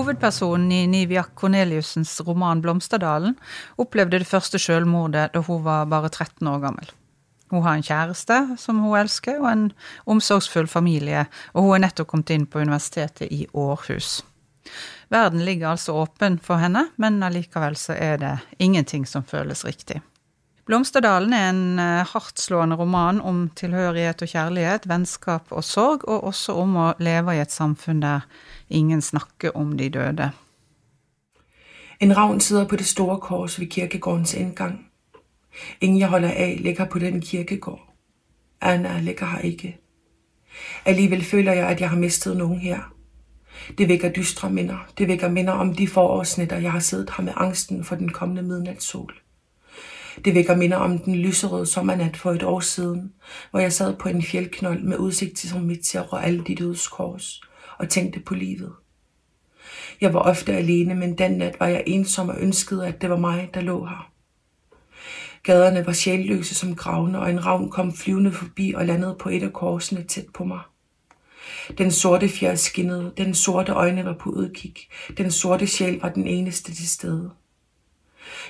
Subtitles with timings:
[0.00, 3.34] Hovedpersonen i Niviak Korneliussens roman 'Blomsterdalen'
[3.76, 6.88] opplevde det første selvmordet da hun var bare 13 år gammel.
[7.50, 9.66] Hun har en kjæreste som hun elsker, og en
[10.06, 14.22] omsorgsfull familie, og hun er nettopp kommet inn på universitetet i Århus.
[15.12, 20.00] Verden ligger altså åpen for henne, men allikevel så er det ingenting som føles riktig.
[20.70, 26.52] Blomsterdalen er en eh, hardtslående roman om tilhørighet og kjærlighet, vennskap og sorg, og også
[26.62, 28.28] om å leve i et samfunn der
[28.68, 30.28] ingen snakker om de døde.
[32.00, 34.76] En ravn sitter på det store kors ved kirkegårdens indgang.
[35.80, 37.80] Ingen jeg holder av, ligger på den kirkegård.
[38.60, 39.72] Anna ligger her ikke.
[40.86, 42.92] Alligevel føler jeg at jeg har mistet noen her.
[43.78, 44.86] Det vekker dystre minder.
[44.98, 48.42] Det vekker minder om de forårsnetter jeg har siddet her med angsten for den kommende
[48.42, 49.10] midnatssol.
[50.24, 53.12] Det vækker minder om den lyserøde sommernat for et år siden,
[53.50, 57.40] hvor jeg sad på en fjeldknold med udsigt til Somitia og alle de dødes kors
[57.78, 58.72] og tænkte på livet.
[60.00, 63.18] Jeg var ofte alene, men den nat var jeg ensom og ønskede, at det var
[63.18, 64.12] meg der lå her.
[65.42, 69.42] Gaderne var sjælløse som gravene, og en ravn kom flyvende forbi og landet på et
[69.42, 70.60] av korsene tæt på meg.
[71.78, 74.74] Den sorte fjer skinnede, den sorte øjne var på udkig,
[75.18, 77.30] den sorte sjæl var den eneste til stede.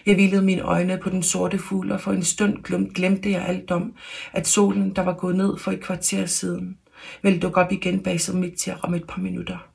[0.07, 2.63] Jeg hvilede mine øjne på den sorte fugl, og for en stund
[2.95, 3.95] glemte jeg alt om,
[4.33, 6.79] at solen, der var gået ned for et kvarter siden,
[7.23, 8.21] ville dukke op igen bag
[8.57, 9.71] til om et par minutter.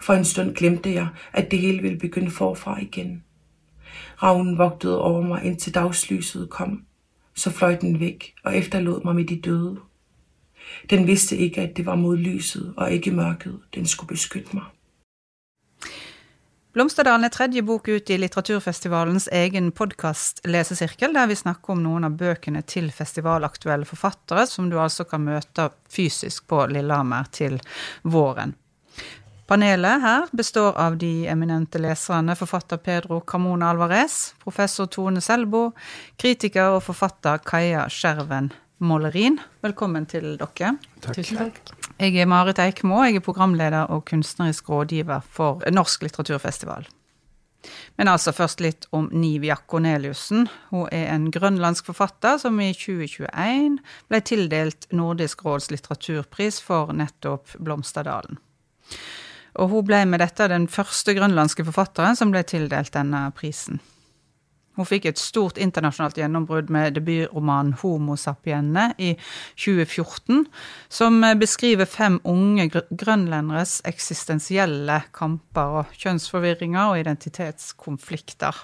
[0.00, 3.22] For en stund glemte jeg, at det hele ville begynde forfra igen.
[4.22, 6.84] Ravnen vogtede over mig, indtil dagslyset kom.
[7.34, 9.76] Så fløj den væk og efterlod mig med de døde.
[10.90, 14.64] Den vidste ikke, at det var mod lyset og ikke mørket, den skulle beskytte meg.
[16.78, 22.14] Blomsterdalen er tredje bok ut i litteraturfestivalens egen podkast-lesesirkel, der vi snakker om noen av
[22.20, 27.58] bøkene til festivalaktuelle forfattere, som du altså kan møte fysisk på Lillehammer til
[28.06, 28.54] våren.
[29.50, 35.72] Panelet her består av de eminente leserne forfatter Pedro Carmona Alvarez, professor Tone Selbo,
[36.14, 39.42] kritiker og forfatter Kaja Skjerven Målerin.
[39.66, 40.76] Velkommen til dere.
[41.02, 41.10] Takk.
[41.18, 41.77] Tusen takk.
[41.98, 46.86] Jeg er Marit Eikmo, jeg er programleder og kunstnerisk rådgiver for Norsk litteraturfestival.
[47.98, 50.46] Men altså først litt om Nivia Corneliussen.
[50.70, 53.80] Hun er en grønlandsk forfatter som i 2021
[54.12, 58.38] ble tildelt Nordisk råds litteraturpris for nettopp Blomsterdalen.
[59.58, 63.82] Og hun ble med dette den første grønlandske forfatteren som ble tildelt denne prisen.
[64.78, 69.16] Hun fikk et stort internasjonalt gjennombrudd med debutromanen 'Homo sapienne' i
[69.58, 70.46] 2014,
[70.88, 78.54] som beskriver fem unge grønlenderes eksistensielle kamper og kjønnsforvirringer og identitetskonflikter.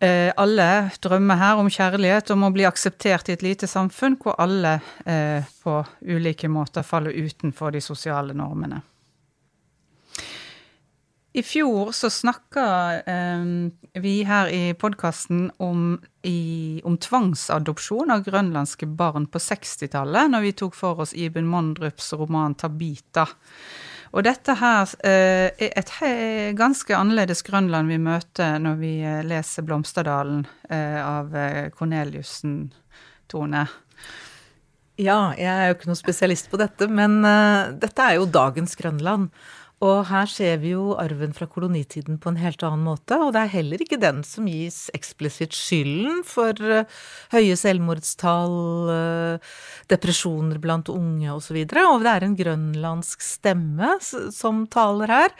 [0.00, 4.36] Eh, alle drømmer her om kjærlighet, om å bli akseptert i et lite samfunn hvor
[4.40, 4.78] alle
[5.08, 8.82] eh, på ulike måter faller utenfor de sosiale normene.
[11.36, 12.62] I fjor så snakka
[13.00, 13.44] eh,
[14.00, 15.98] vi her i podkasten om,
[16.82, 22.56] om, tvangsadopsjon av grønlandske barn på 60-tallet, når vi tok for oss Iben Mondrups roman
[22.56, 23.26] 'Tabita'.
[24.16, 26.14] Og dette her eh, er et he,
[26.56, 31.36] ganske annerledes Grønland vi møter når vi eh, leser 'Blomsterdalen' eh, av
[31.76, 32.72] Korneliussen,
[33.28, 33.66] Tone.
[34.96, 38.72] Ja, jeg er jo ikke noen spesialist på dette, men uh, dette er jo dagens
[38.80, 39.28] Grønland.
[39.84, 43.42] Og her ser vi jo arven fra kolonitiden på en helt annen måte, og det
[43.42, 46.88] er heller ikke den som gis eksplisitt skylden for uh,
[47.34, 48.56] høye selvmordstall,
[48.88, 49.58] uh,
[49.92, 51.58] depresjoner blant unge osv.
[51.60, 55.36] Og, så og det er en grønlandsk stemme som taler her.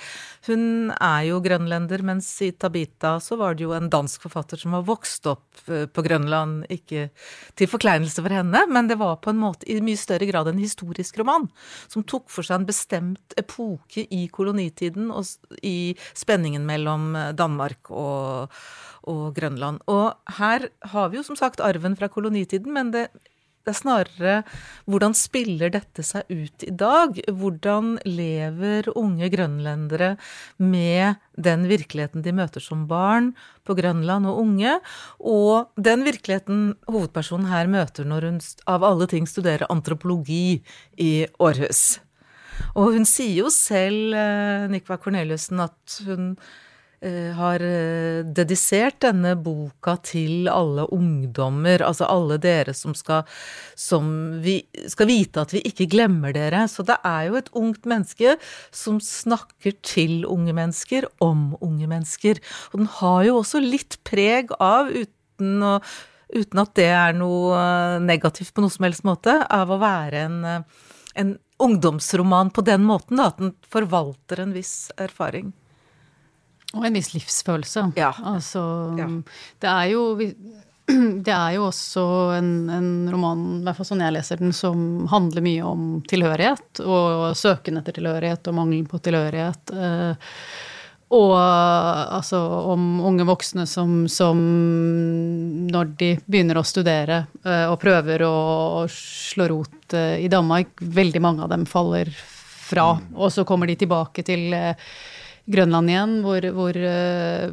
[0.50, 4.76] Hun er jo grønlender, mens i Tabita så var det jo en dansk forfatter som
[4.76, 7.08] var vokst opp uh, på Grønland, ikke
[7.56, 10.60] til forkleinelse for henne, men det var på en måte i mye større grad en
[10.60, 11.48] historisk roman,
[11.88, 15.26] som tok for seg en bestemt epoke i kolonitiden og
[15.62, 18.52] i spenningen mellom eh, Danmark og,
[19.06, 19.82] og Grønland.
[19.86, 23.08] Og her har vi jo som sagt arven fra kolonitiden, men det
[23.66, 24.34] det er snarere
[24.86, 27.18] hvordan spiller dette seg ut i dag?
[27.26, 30.12] Hvordan lever unge grønlendere
[30.62, 33.32] med den virkeligheten de møter som barn
[33.66, 34.78] på Grønland og unge,
[35.18, 38.40] og den virkeligheten hovedpersonen her møter når hun
[38.70, 40.60] av alle ting studerer antropologi
[40.94, 41.12] i
[41.42, 42.05] Århus?
[42.76, 46.32] Og hun sier jo selv, eh, Nikva Corneliussen, at hun
[47.00, 53.24] eh, har eh, dedisert denne boka til alle ungdommer, altså alle dere som skal,
[53.78, 54.08] som
[54.44, 54.58] vi,
[54.92, 56.66] skal vite at vi ikke glemmer dere.
[56.72, 58.36] Så det er jo et ungt menneske
[58.74, 62.42] som snakker til unge mennesker om unge mennesker.
[62.72, 65.78] Og den har jo også litt preg av, uten, å,
[66.36, 67.62] uten at det er noe
[68.04, 70.44] negativt på noe som helst måte, av å være en
[71.16, 75.52] en ungdomsroman på den måten, da, at den forvalter en viss erfaring.
[76.76, 77.92] Og en viss livsfølelse.
[77.96, 78.10] Ja.
[78.24, 78.62] Altså,
[78.98, 79.06] Ja.
[79.60, 80.02] det er jo
[81.26, 82.02] det er jo også
[82.36, 86.82] en, en roman, i hvert fall sånn jeg leser den, som handler mye om tilhørighet,
[86.86, 89.72] og søken etter tilhørighet og mangelen på tilhørighet.
[89.74, 90.34] eh,
[91.14, 92.38] og altså
[92.72, 94.40] om unge voksne som, som
[95.70, 101.22] når de begynner å studere eh, og prøver å slå rot eh, i Danmark, veldig
[101.22, 102.96] mange av dem faller fra.
[103.14, 104.74] Og så kommer de tilbake til eh,
[105.46, 107.46] Grønland igjen, hvor, hvor, eh,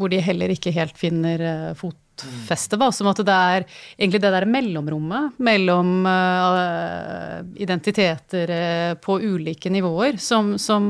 [0.00, 2.78] hvor de heller ikke helt finner eh, fotfeste.
[2.80, 2.88] Da.
[2.96, 3.66] Som at det er
[3.98, 10.88] egentlig det der mellomrommet mellom uh, identiteter på ulike nivåer, som, som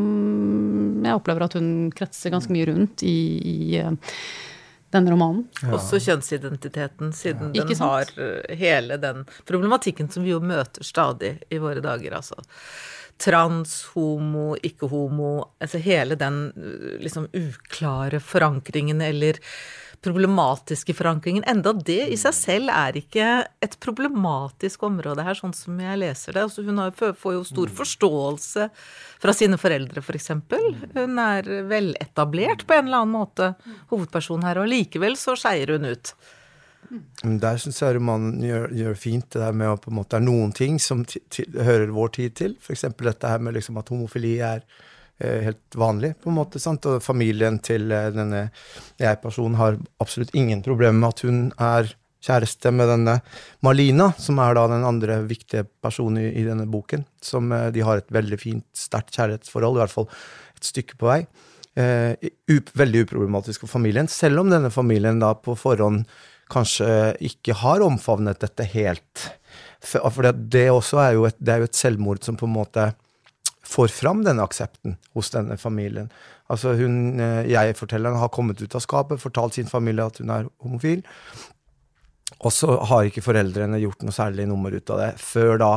[1.03, 3.91] jeg opplever at hun kretser ganske mye rundt i, i uh,
[4.95, 5.49] denne romanen.
[5.75, 7.67] Også kjønnsidentiteten, siden ja.
[7.67, 8.13] den har
[8.55, 12.39] hele den problematikken som vi jo møter stadig i våre dager, altså.
[13.23, 15.33] Trans, homo, ikke homo,
[15.63, 19.41] altså hele den eh, liksom uklare forankringen eller
[20.05, 21.45] problematiske forankringen.
[21.49, 23.27] Enda det i seg selv er ikke
[23.65, 26.45] et problematisk område her, sånn som jeg leser det.
[26.47, 28.69] Altså, hun har, får jo stor forståelse
[29.23, 30.31] fra sine foreldre, f.eks.
[30.95, 33.55] Hun er veletablert på en eller annen måte,
[33.93, 36.15] hovedpersonen her, og likevel så skeier hun ut.
[36.91, 40.19] Men Der syns jeg romanen gjør, gjør fint det der med å på en måte
[40.19, 41.05] er noen ting som
[41.55, 42.57] hører vår tid til.
[42.61, 42.87] F.eks.
[43.01, 44.63] dette her med liksom at homofili er
[45.19, 46.63] eh, helt vanlig, på en måte.
[46.63, 46.87] sant?
[46.87, 48.49] Og familien til eh, denne
[49.03, 51.91] jeg-personen har absolutt ingen problemer med at hun er
[52.27, 53.19] kjæreste med denne
[53.63, 57.05] Malina, som er da den andre viktige personen i, i denne boken.
[57.23, 60.11] Som eh, de har et veldig fint, sterkt kjærlighetsforhold, i hvert fall
[60.57, 61.21] et stykke på vei.
[61.77, 66.07] Up, veldig uproblematisk for familien, selv om denne familien da på forhånd
[66.53, 69.27] kanskje ikke har omfavnet dette helt.
[69.87, 72.87] For, det, også er jo, et, det er jo et selvmord som på en måte
[73.67, 76.09] får fram denne aksepten hos denne familien.
[76.53, 80.49] Altså hun, eh, Jeg-fortelleren har kommet ut av skapet, fortalt sin familie at hun er
[80.63, 81.03] homofil.
[82.41, 85.73] Og så har ikke foreldrene gjort noe særlig nummer ut av det, før da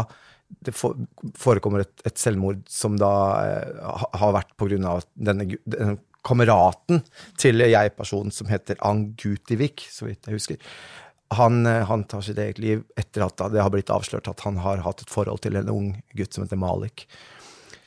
[0.66, 3.12] det forekommer et, et selvmord som da
[3.46, 5.98] eh, har vært av denne, denne
[6.30, 7.02] kameraten
[7.40, 10.72] til jeg-personen, som heter Angutivik, så vidt jeg husker,
[11.38, 14.62] han, eh, han tar sitt eget liv etter at det har blitt avslørt at han
[14.64, 17.06] har hatt et forhold til en ung gutt som heter Malik.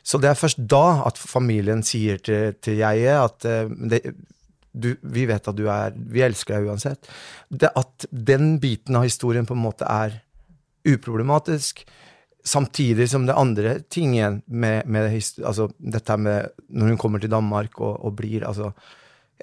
[0.02, 4.02] Så det er først da at familien sier til, til jeget at eh, det,
[4.72, 7.10] du, vi vet at du er Vi elsker deg uansett.
[7.50, 10.22] Det at den biten av historien på en måte er
[10.88, 11.84] uproblematisk,
[12.44, 15.12] samtidig som det andre tingen med, med
[15.44, 18.72] altså, dette med Når hun kommer til Danmark og, og blir altså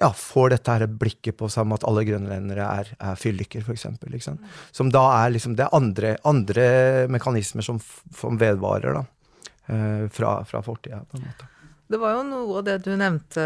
[0.00, 3.84] ja, får dette her blikket på samme at alle grønlendere er, er fylliker, f.eks.
[4.08, 4.38] Liksom.
[4.72, 6.68] Som da er liksom Det er andre, andre
[7.12, 7.80] mekanismer som,
[8.16, 9.04] som vedvarer, da.
[9.68, 11.50] eh, fra, fra fortida, på en måte.
[11.90, 13.44] Det var jo noe av det du nevnte,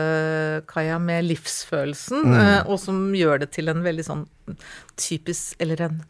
[0.68, 2.68] Kaja, med livsfølelsen, mm.
[2.68, 4.26] og som gjør det til en veldig sånn
[5.00, 6.02] typisk Eller en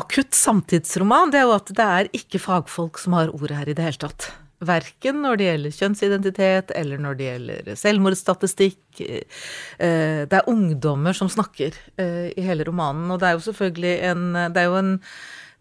[0.00, 1.32] akutt samtidsroman.
[1.32, 4.02] Det er jo at det er ikke fagfolk som har ordet her i det hele
[4.06, 4.30] tatt.
[4.64, 8.82] Verken når det gjelder kjønnsidentitet, eller når det gjelder selvmordsstatistikk.
[9.04, 13.96] Eh, Det er ungdommer som snakker eh, i hele romanen, og det er jo selvfølgelig
[14.10, 15.00] en Det er jo en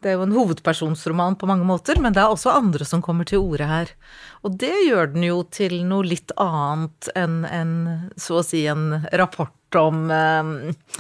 [0.10, 3.44] er jo en hovedpersonsroman på mange måter, men det er også andre som kommer til
[3.44, 3.92] orde her.
[4.44, 7.76] Og det gjør den jo til noe litt annet enn en,
[8.20, 10.98] så å si en rapport om, eh,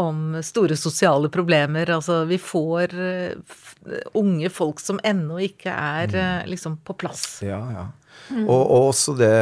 [0.00, 1.90] om store sosiale problemer.
[1.90, 3.56] Altså vi får eh,
[4.18, 7.42] unge folk som ennå ikke er eh, liksom på plass.
[7.46, 7.88] Ja, ja.
[8.32, 9.32] Og, og også det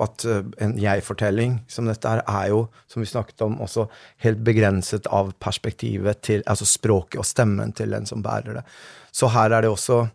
[0.00, 0.24] at
[0.62, 3.88] en jeg-fortelling som dette her, er jo, som vi snakket om, også
[4.24, 8.64] helt begrenset av perspektivet til Altså språket og stemmen til den som bærer det.
[9.12, 10.06] Så her er det også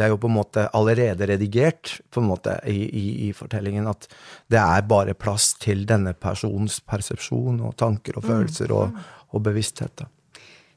[0.00, 3.84] Det er jo på en måte allerede redigert på en måte i, i, i fortellingen
[3.90, 4.06] at
[4.48, 8.96] det er bare plass til denne persons persepsjon og tanker og følelser og,
[9.36, 10.00] og bevissthet.
[10.00, 10.08] Da.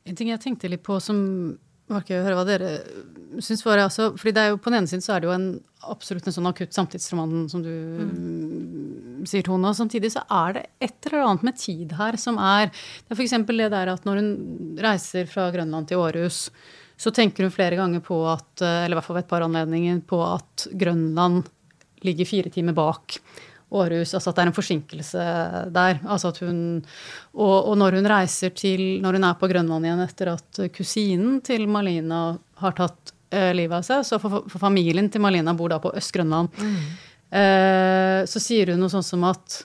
[0.03, 1.21] En ting jeg tenkte litt på som
[1.87, 2.73] var ikke å høre hva dere
[3.43, 5.35] syns var altså, fordi det er jo På den ene siden så er det jo
[5.37, 5.47] en
[5.93, 9.67] absolutt en sånn akutt samtidsroman, som du mm, sier, Tone.
[9.67, 13.19] Og samtidig så er det et eller annet med tid her som er Det er
[13.19, 13.35] f.eks.
[13.49, 14.31] det der at når hun
[14.83, 16.45] reiser fra Grønland til Århus,
[17.03, 19.43] så tenker hun flere ganger på at eh, Eller i hvert fall ved et par
[19.45, 21.49] anledninger på at Grønland
[22.03, 23.17] ligger fire timer bak.
[23.73, 25.23] Århus, altså at det er en forsinkelse
[25.73, 25.99] der.
[26.03, 26.57] Altså at hun,
[27.33, 31.39] og, og når hun reiser til Når hun er på Grønland igjen etter at kusinen
[31.45, 32.21] til Malina
[32.61, 35.91] har tatt eh, livet av seg, så for, for familien til Malina bor da på
[35.97, 36.53] Øst-Grønland,
[37.33, 39.63] eh, så sier hun noe sånt som at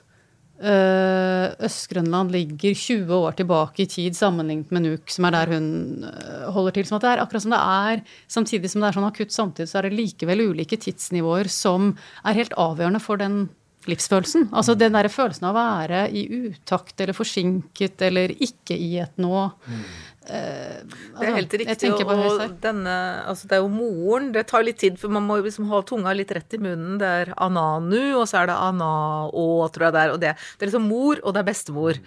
[0.59, 5.69] Øst-Grønland ligger 20 år tilbake i tid sammenlignet med Nuuk, som er der hun
[6.09, 6.88] eh, holder til.
[6.88, 9.71] Som at det er akkurat som det er, Samtidig som det er sånn akutt samtidig,
[9.71, 11.93] så er det likevel ulike tidsnivåer som
[12.25, 13.47] er helt avgjørende for den
[13.88, 14.49] livsfølelsen.
[14.53, 19.15] Altså den derre følelsen av å være i utakt eller forsinket eller ikke i et
[19.23, 19.47] nå.
[19.69, 19.85] Mm.
[20.28, 20.80] Eh,
[21.18, 21.90] det er helt riktig.
[21.92, 22.94] Og, og denne,
[23.28, 24.30] altså det er jo moren.
[24.35, 26.99] Det tar litt tid, for man må liksom ha tunga litt rett i munnen.
[27.00, 30.14] Det er Ananu, og så er det Anao, tror jeg det er.
[30.14, 32.02] Og det, det er liksom mor, og det er bestemor.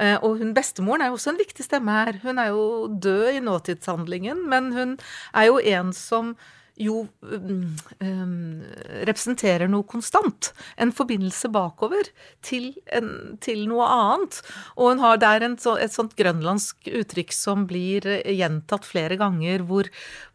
[0.00, 2.20] Eh, og hun bestemoren er jo også en viktig stemme her.
[2.24, 4.98] Hun er jo død i nåtidshandlingen, men hun
[5.32, 6.36] er jo en som
[6.80, 8.62] jo um,
[9.04, 10.52] representerer noe konstant.
[10.80, 12.08] En forbindelse bakover
[12.44, 14.40] til, en, til noe annet.
[14.76, 19.90] Og hun har der en, et sånt grønlandsk uttrykk som blir gjentatt flere ganger, hvor,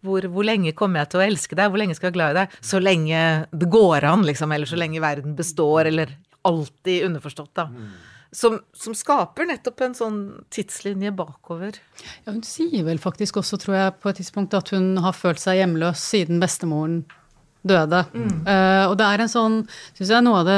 [0.05, 2.35] hvor, hvor, lenge kommer jeg til å elske deg, hvor lenge skal jeg være glad
[2.35, 2.59] i deg?
[2.69, 6.13] Så lenge det går an, liksom, eller så lenge verden består, eller
[6.47, 7.67] alltid underforstått, da.
[7.73, 7.89] Mm.
[8.37, 10.17] Som, som, skaper nettopp en sånn
[10.53, 11.79] tidslinje bakover.
[12.21, 15.41] Ja, hun sier vel faktisk også, tror jeg, på et tidspunkt at hun har følt
[15.41, 16.99] seg hjemløs siden bestemoren
[17.67, 18.03] døde.
[18.13, 18.39] Mm.
[18.45, 19.57] Uh, og det er en sånn,
[19.97, 20.57] syns jeg, noe av det,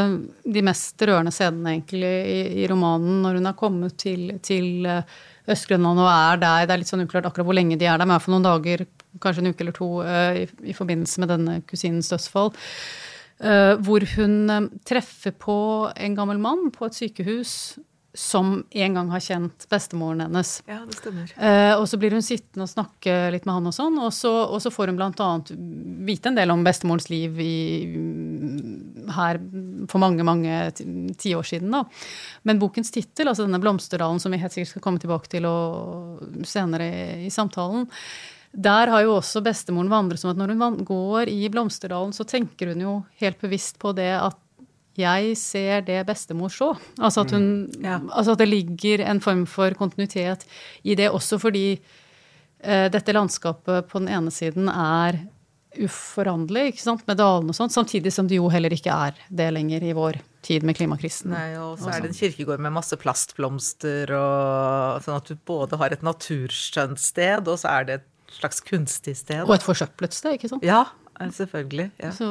[0.57, 5.01] de mest rørende scenene egentlig i, i, romanen, når hun har kommet til, til uh,
[5.49, 6.67] Øst-Grønland og er der.
[6.67, 8.85] Det er litt sånn uklart akkurat hvor lenge de er der, men iallfall noen dager,
[9.23, 12.53] kanskje en uke eller to, uh, i, i, forbindelse med denne kusinens dødsfall.
[13.39, 15.59] Eh, hvor hun eh, treffer på
[15.95, 17.53] en gammel mann på et sykehus
[18.13, 20.55] som en gang har kjent bestemoren hennes.
[20.67, 21.29] Ja, det stemmer.
[21.37, 24.31] Uh, og så blir hun sittende og snakke litt med han og sånn, og så,
[24.49, 25.27] og så får hun bl.a.
[26.07, 27.53] vite en del om bestemorens liv i,
[29.13, 29.39] her
[29.93, 30.57] for mange, mange
[31.21, 31.69] tiår siden.
[31.77, 31.83] da.
[32.49, 35.47] Men bokens tittel, altså denne 'Blomsterdalen', som vi helt sikkert skal komme tilbake til
[36.49, 37.87] senere i, i samtalen,
[38.51, 42.73] der har jo også bestemoren vandret som at når hun går i Blomsterdalen, så tenker
[42.73, 44.37] hun jo helt bevisst på det at
[44.99, 46.73] jeg ser det bestemor så.
[46.97, 47.85] Altså at, hun, mm.
[47.85, 47.99] ja.
[48.09, 50.45] altså at det ligger en form for kontinuitet
[50.83, 55.21] i det, også fordi eh, dette landskapet på den ene siden er
[55.79, 59.51] uforanderlig, ikke sant, med dalene og sånt, samtidig som det jo heller ikke er det
[59.53, 61.29] lenger i vår tid med klimakrisen.
[61.31, 62.23] Nei, og så er det en sånn.
[62.25, 67.75] kirkegård med masse plastblomster, og sånn at du både har et naturskjønt sted, og så
[67.77, 69.43] er det et slags kunstig sted.
[69.45, 70.65] Og et forsøplet sted, ikke sant?
[70.65, 70.85] Ja,
[71.35, 71.91] selvfølgelig.
[72.01, 72.11] Ja.
[72.15, 72.29] Så...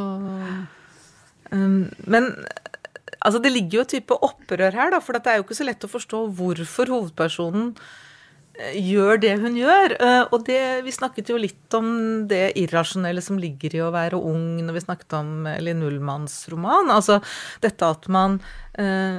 [1.49, 2.27] Um, men
[3.21, 5.67] altså, det ligger jo et type opprør her, da, for det er jo ikke så
[5.69, 8.07] lett å forstå hvorfor hovedpersonen Eh,
[8.59, 9.95] gjør det hun gjør.
[10.03, 11.89] Eh, og det, vi snakket jo litt om
[12.31, 16.91] det irrasjonelle som ligger i å være ung når vi snakket om Linn Ullmanns roman.
[16.95, 17.21] Altså
[17.63, 18.39] dette at man
[18.79, 19.19] eh,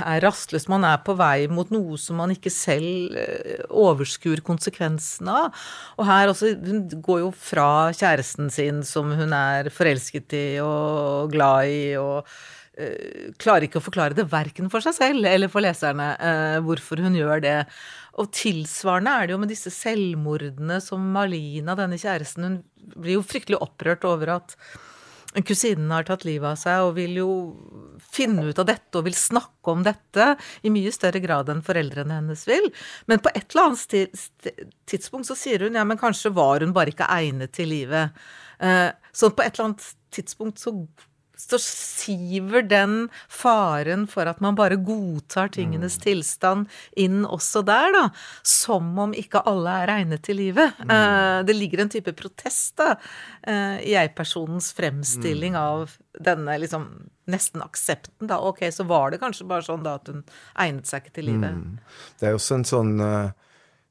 [0.00, 3.18] er rastløs, man er på vei mot noe som man ikke selv
[3.68, 5.66] overskuer konsekvensene av.
[5.98, 11.30] Og her også, hun går jo fra kjæresten sin som hun er forelsket i og
[11.34, 11.84] glad i.
[12.00, 12.24] og
[13.40, 16.06] klarer ikke å forklare det verken for seg selv eller for leserne
[16.64, 17.56] hvorfor hun gjør det.
[18.22, 23.26] Og tilsvarende er det jo med disse selvmordene som Malina, denne kjæresten, hun blir jo
[23.26, 24.56] fryktelig opprørt over at
[25.46, 27.28] kusinen har tatt livet av seg og vil jo
[28.02, 30.32] finne ut av dette og vil snakke om dette
[30.66, 32.66] i mye større grad enn foreldrene hennes vil.
[33.06, 34.56] Men på et eller annet
[34.90, 38.18] tidspunkt så sier hun ja, men kanskje var hun bare ikke egnet til livet.
[38.58, 40.74] Eh, så på et eller annet tidspunkt så
[41.40, 46.02] så siver den faren for at man bare godtar tingenes mm.
[46.04, 48.04] tilstand inn også der, da.
[48.46, 50.76] Som om ikke alle er regnet til livet.
[50.84, 50.92] Mm.
[50.92, 52.94] Uh, det ligger en type protest da,
[53.48, 55.60] uh, i jeg-personens fremstilling mm.
[55.60, 56.88] av denne liksom
[57.30, 58.40] nesten aksepten, da.
[58.42, 60.24] Ok, så var det kanskje bare sånn da at hun
[60.58, 61.54] egnet seg ikke til livet.
[61.54, 61.78] Mm.
[62.18, 63.30] Det er også en sånn uh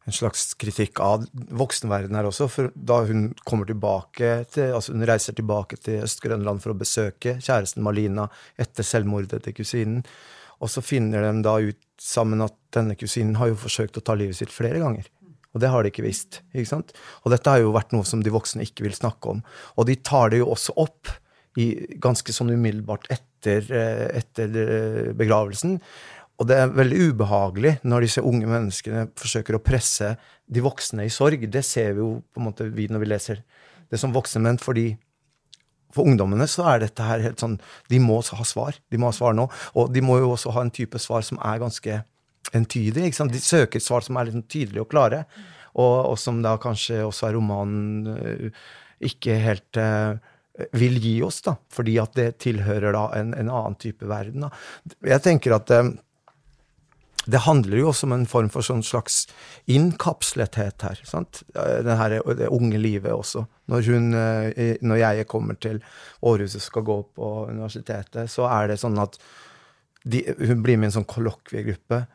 [0.10, 2.50] en slags kritikk av voksenverdenen her også.
[2.52, 7.38] For da hun kommer tilbake til, altså hun reiser tilbake til Øst-Grønland for å besøke
[7.38, 8.28] kjæresten Malina
[8.60, 10.04] etter selvmordet til kusinen,
[10.60, 14.16] og så finner de da ut sammen at denne kusinen har jo forsøkt å ta
[14.18, 15.08] livet sitt flere ganger.
[15.56, 16.42] Og det har de ikke visst.
[16.54, 16.92] ikke sant?
[17.24, 19.42] Og dette har jo vært noe som de voksne ikke vil snakke om.
[19.80, 21.10] Og de tar det jo også opp
[21.58, 25.80] i, ganske sånn umiddelbart etter, eh, etter eh, begravelsen.
[26.40, 30.14] Og det er veldig ubehagelig når disse unge menneskene forsøker å presse
[30.48, 31.44] de voksne i sorg.
[31.52, 33.44] Det ser vi jo på en måte vi når vi leser
[33.90, 34.94] det som voksne menn, fordi
[35.96, 37.58] for ungdommene så er dette her helt sånn
[37.90, 38.78] De må ha svar.
[38.94, 39.48] De må ha svar nå.
[39.76, 42.02] Og de må jo også ha en type svar som er ganske
[42.56, 43.08] entydig.
[43.08, 43.34] ikke sant?
[43.34, 45.24] De søker svar som er litt sånn tydelige og klare,
[45.76, 48.62] og, og, som da kanskje også er romanen uh,
[49.06, 50.18] ikke helt uh,
[50.76, 54.48] vil gi oss, da, fordi at det tilhører da en, en annen type verden.
[54.48, 54.96] Da.
[55.14, 55.92] Jeg tenker at uh,
[57.30, 59.24] det handler jo også om en form for sånn slags
[59.70, 61.02] innkapslethet her.
[61.06, 61.44] sant?
[61.54, 63.46] Det, her, det unge livet også.
[63.70, 65.82] Når, hun, eh, når jeg kommer til
[66.26, 69.20] Århus og skal gå på universitetet, så er det sånn at
[70.10, 72.06] de, Hun blir med i en sånn kollokviegruppe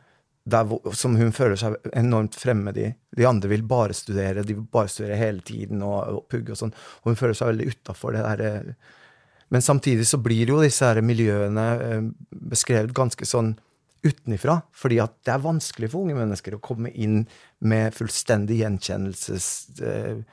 [0.44, 2.88] der, som hun føler seg enormt fremmed i.
[3.16, 6.60] De andre vil bare studere, de vil bare studere hele tiden og, og pugge og
[6.60, 6.74] sånn.
[7.02, 8.74] Og hun føler seg veldig utafor det der eh,
[9.52, 12.08] Men samtidig så blir jo disse her miljøene eh,
[12.50, 13.54] beskrevet ganske sånn
[14.04, 14.60] utenifra.
[14.76, 17.26] Fordi at det er vanskelig for unge mennesker å komme inn
[17.64, 20.24] med fullstendig gjenkjennelsesevne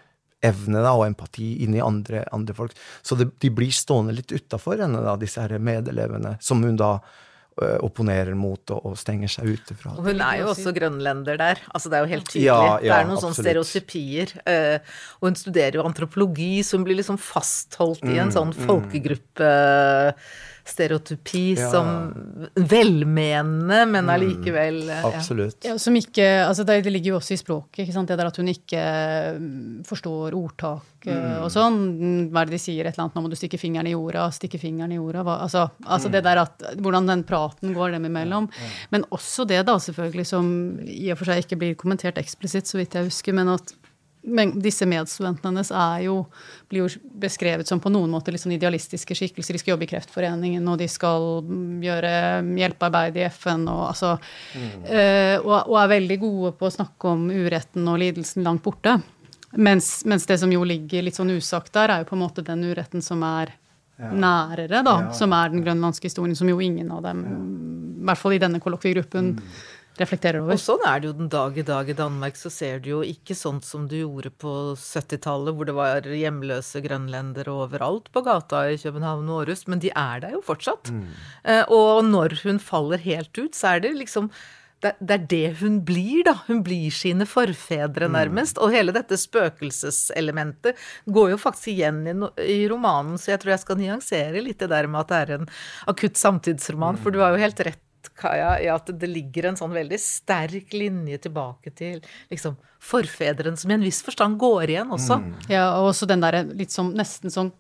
[0.84, 2.74] da, og empati inn i andre, andre folk.
[3.02, 6.98] Så det, de blir stående litt utafor henne, da, disse her medelevene, som hun da
[7.60, 9.94] opponerer mot og, stenger seg ute fra.
[10.00, 11.60] Og hun er jo også grønlender der.
[11.76, 12.48] Altså det er jo helt tydelig.
[12.48, 14.34] Ja, det er noen sånne stereotypier.
[14.50, 18.56] eh, og hun studerer jo antropologi, så hun blir liksom fastholdt i en sånn
[20.62, 21.72] folkegruppestereotypi Ja.
[21.72, 22.14] som
[22.56, 25.06] velmenende, men allikevel mm.
[25.06, 25.66] Absolutt.
[25.66, 28.08] Ja, som ikke, altså det, det ligger jo også i språket, ikke sant?
[28.08, 28.82] det der at hun ikke
[29.38, 31.44] mm, forstår ordtak mm.
[31.44, 32.30] og sånn.
[32.32, 32.86] Hva er det de sier?
[32.86, 35.24] Et eller annet 'nå må du stikke fingeren i jorda', 'stikke fingeren i jorda'.
[35.24, 38.50] Hva, altså, altså det der at, hvordan den praten går dem imellom.
[38.92, 42.78] Men også det da selvfølgelig som i og for seg ikke blir kommentert eksplisitt, så
[42.78, 43.74] vidt jeg husker, men at
[44.22, 46.18] men disse medstudentene hennes er jo,
[46.70, 49.58] blir jo beskrevet som på noen måter litt sånn idealistiske skikkelser.
[49.58, 52.12] De skal jobbe i Kreftforeningen, og de skal mm, gjøre
[52.62, 53.66] hjelpearbeid i FN.
[53.72, 54.14] Og, altså,
[54.86, 59.00] eh, og, og er veldig gode på å snakke om uretten og lidelsen langt borte.
[59.58, 62.46] Mens, mens det som jo ligger litt sånn usagt der, er jo på en måte
[62.46, 63.56] den uretten som er
[64.02, 64.96] nærere, da.
[65.18, 67.26] Som er den grønlandske historien, som jo ingen av dem,
[68.02, 69.36] i hvert fall i denne kollokviegruppen,
[70.00, 70.56] reflekterer over.
[70.56, 73.02] Og sånn er det jo den dag i dag i Danmark, så ser du jo
[73.06, 78.64] ikke sånt som du gjorde på 70-tallet, hvor det var hjemløse grønlendere overalt på gata
[78.72, 80.94] i København og Århus, men de er der jo fortsatt.
[80.96, 81.12] Mm.
[81.74, 84.32] og når hun faller helt ut, så er det liksom
[84.82, 86.34] det, det er det hun blir, da.
[86.48, 88.58] Hun blir sine forfedre, nærmest.
[88.62, 93.56] Og hele dette spøkelseselementet går jo faktisk igjen i, no, i romanen, så jeg tror
[93.56, 95.48] jeg skal nyansere litt det der med at det er en
[95.92, 97.84] akutt samtidsroman, for du har jo helt rett.
[98.18, 103.72] Kaja, i at det ligger en sånn veldig sterk linje tilbake til liksom forfedrene, som
[103.72, 105.20] i en viss forstand går igjen også.
[105.52, 107.52] Ja, og også den derre litt sånn nesten sånn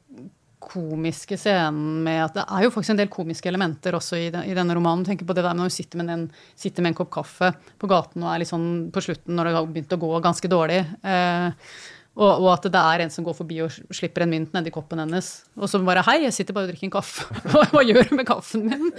[0.62, 4.46] komiske scenen med at det er jo faktisk en del komiske elementer også i, den,
[4.46, 5.04] i denne romanen.
[5.08, 6.28] Tenk på det der med når hun sitter med, en,
[6.60, 7.50] sitter med en kopp kaffe
[7.82, 10.52] på gaten og er litt sånn på slutten når det har begynt å gå ganske
[10.52, 10.84] dårlig.
[11.02, 11.74] Eh,
[12.12, 15.00] og, og at det er en som går forbi og slipper en mynt nedi koppen
[15.00, 15.30] hennes.
[15.56, 17.28] Og som bare 'Hei, jeg sitter bare og drikker en kaffe'.
[17.72, 18.90] Hva, gjør du med kaffen min?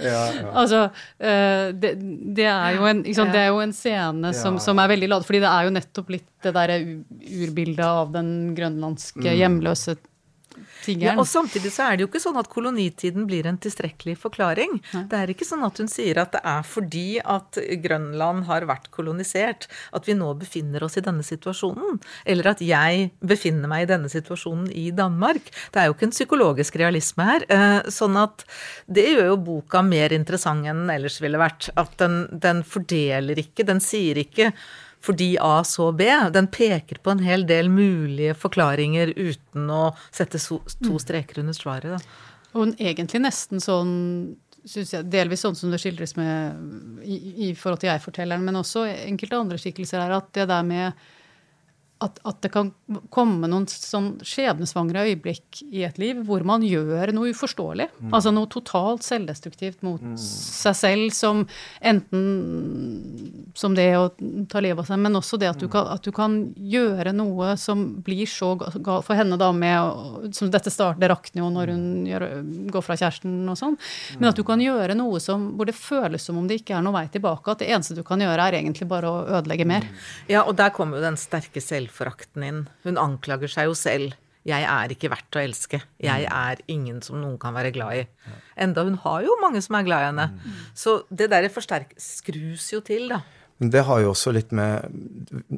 [0.49, 0.87] Altså,
[1.21, 1.93] eh, det,
[2.35, 5.43] det, er en, sant, det er jo en scene som, som er veldig ladet, fordi
[5.45, 6.79] det er jo nettopp litt det derre
[7.45, 9.95] urbildet av den grønlandske hjemløse
[11.03, 14.79] Ja, og samtidig så er det jo ikke sånn at kolonitiden blir en tilstrekkelig forklaring.
[15.09, 18.89] Det er ikke sånn at hun sier at det er fordi at Grønland har vært
[18.91, 21.99] kolonisert at vi nå befinner oss i denne situasjonen.
[22.25, 25.51] Eller at jeg befinner meg i denne situasjonen i Danmark.
[25.73, 27.45] Det er jo ikke en psykologisk realisme her.
[27.49, 28.43] eh, Sånn at
[28.87, 31.69] det gjør jo boka mer interessant enn den ellers ville vært.
[31.79, 34.51] At den, den fordeler ikke, den sier ikke
[35.03, 36.07] fordi A så B.
[36.33, 41.57] Den peker på en hel del mulige forklaringer uten å sette so to streker under
[41.57, 41.97] svaret.
[41.97, 42.21] Da.
[42.53, 43.93] Og egentlig nesten sånn
[44.63, 48.85] synes jeg, Delvis sånn som det skildres med i, i forhold til jeg-fortelleren, men også
[49.09, 51.03] enkelte andre skikkelser, er at det der med
[52.03, 52.71] at, at det kan
[53.13, 57.87] komme noen sånn skjebnesvangre øyeblikk i et liv hvor man gjør noe uforståelig.
[58.11, 61.45] Altså noe totalt selvdestruktivt mot seg selv, som
[61.81, 64.07] enten som det å
[64.49, 67.53] ta livet av seg, men også det at du kan, at du kan gjøre noe
[67.61, 71.49] som blir så ga- ga- For henne, da, med som dette start, Det rakner jo
[71.53, 72.25] når hun gjør,
[72.71, 73.77] går fra kjæresten og sånn.
[74.19, 76.81] Men at du kan gjøre noe som, hvor det føles som om det ikke er
[76.85, 77.51] noen vei tilbake.
[77.51, 79.83] At det eneste du kan gjøre, er egentlig bare å ødelegge mer.
[80.29, 81.61] Ja, og der kommer jo den sterke
[81.93, 82.69] selvforakten inn.
[82.83, 84.13] Hun anklager seg jo selv.
[84.43, 85.79] Jeg er ikke verdt å elske.
[86.03, 88.07] Jeg er ingen som noen kan være glad i.
[88.59, 90.27] Enda hun har jo mange som er glad i henne.
[90.75, 93.21] Så det der forsterk skrus jo til, da.
[93.61, 94.89] Men det har jo også litt med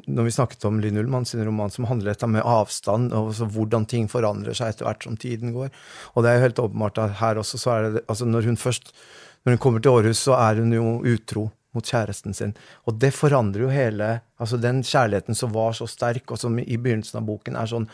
[0.04, 3.88] Når vi snakket om Linn Ullmann sin roman, som handler dette med avstand, og hvordan
[3.88, 5.72] ting forandrer seg etter hvert som tiden går.
[6.14, 8.56] Og det er jo helt åpenbart at her også så er det Altså når hun
[8.60, 8.92] først
[9.44, 12.56] Når hun kommer til Århus, så er hun jo utro mot kjæresten sin.
[12.88, 16.76] Og det forandrer jo hele Altså den kjærligheten som var så sterk, og som i
[16.76, 17.86] begynnelsen av boken er sånn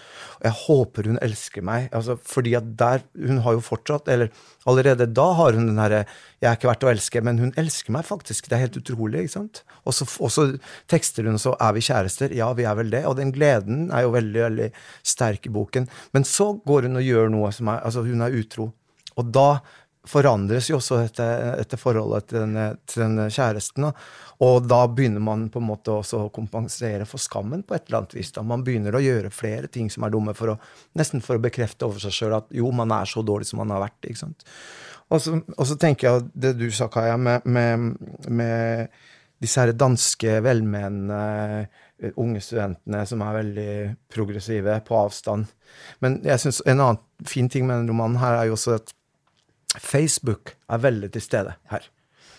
[0.42, 1.86] Jeg håper hun elsker meg.
[1.94, 4.32] Altså, fordi at der Hun har jo fortsatt Eller
[4.66, 6.02] allerede da har hun den herre
[6.42, 8.48] Jeg er ikke verdt å elske, men hun elsker meg faktisk.
[8.50, 9.62] Det er helt utrolig, ikke sant?
[9.86, 10.48] Og så, og så
[10.90, 12.34] tekster hun, så er vi kjærester.
[12.34, 13.04] Ja, vi er vel det.
[13.06, 14.68] Og den gleden er jo veldig, veldig
[15.06, 15.86] sterk i boken.
[16.14, 18.72] Men så går hun og gjør noe som er Altså, hun er utro.
[19.18, 19.60] Og da
[20.08, 23.86] forandres jo også etter, etter forholdet til den, til den kjæresten.
[24.42, 28.00] Og da begynner man på en måte også å kompensere for skammen på et eller
[28.00, 28.32] annet vis.
[28.34, 28.42] Da.
[28.46, 30.58] Man begynner å gjøre flere ting som er dumme, for å,
[30.98, 33.74] nesten for å bekrefte over seg sjøl at jo, man er så dårlig som man
[33.74, 34.00] har vært.
[34.08, 34.46] ikke sant?
[35.12, 37.92] Og så, og så tenker jeg det du sa, Kaja, med, med,
[38.32, 38.98] med
[39.42, 41.20] disse her danske velmenende
[42.02, 43.72] eh, unge studentene som er veldig
[44.12, 45.46] progressive på avstand.
[46.02, 48.94] Men jeg synes en annen fin ting med denne romanen her er jo også at
[49.80, 51.88] Facebook er veldig til stede her.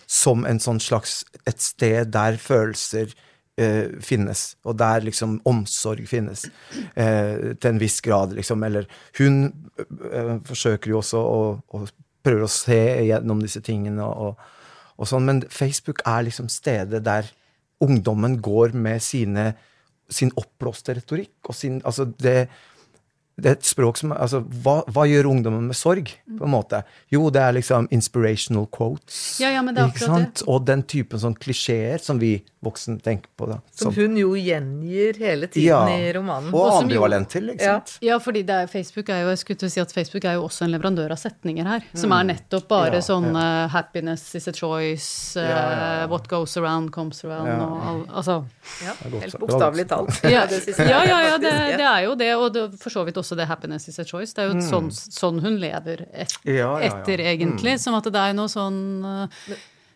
[0.06, 3.14] Som en sånn slags et sted der følelser
[3.58, 6.46] eh, finnes, og der liksom omsorg finnes.
[6.94, 8.62] Eh, til en viss grad, liksom.
[8.66, 9.46] Eller hun
[9.78, 11.40] eh, forsøker jo også å,
[11.74, 11.84] å
[12.24, 14.40] prøve å se gjennom disse tingene og,
[14.94, 17.28] og sånn, men Facebook er liksom stedet der
[17.84, 19.50] ungdommen går med sine,
[20.08, 22.48] sin oppblåste retorikk og sin Altså, det
[23.34, 26.84] det er et språk som altså, hva, hva, gjør ungdommen med sorg, på en måte?
[27.10, 29.40] Jo, det er liksom inspirational quotes.
[29.42, 30.28] Ja, ja, men det er.
[30.46, 33.48] Og den typen sånn klisjeer som vi voksne tenker på.
[33.50, 36.50] Da, som, som, hun jo gjengir hele tiden ja, i romanen.
[36.52, 37.94] Og, og ambivalent til, ikke sant.
[38.00, 40.66] Ja, ja fordi er, Facebook er jo jeg skulle si at Facebook er jo også
[40.66, 41.84] en leverandør av setninger her.
[41.86, 42.00] Mm.
[42.02, 43.44] Som er nettopp bare ja, sånn ja.
[43.72, 48.40] 'happiness is a choice', uh, 'what goes around comes around', og altså
[49.20, 50.20] Helt bokstavelig talt.
[50.34, 52.30] ja, ja, ja, det, det, er jo det.
[52.36, 54.34] Og det, for så vidt også det 'happiness is a choice'.
[54.34, 54.68] Det er jo mm.
[54.68, 57.76] sånn, sånn, hun lever et, etter, egentlig.
[57.78, 57.82] Mm.
[57.84, 59.28] Som at det er noe sånn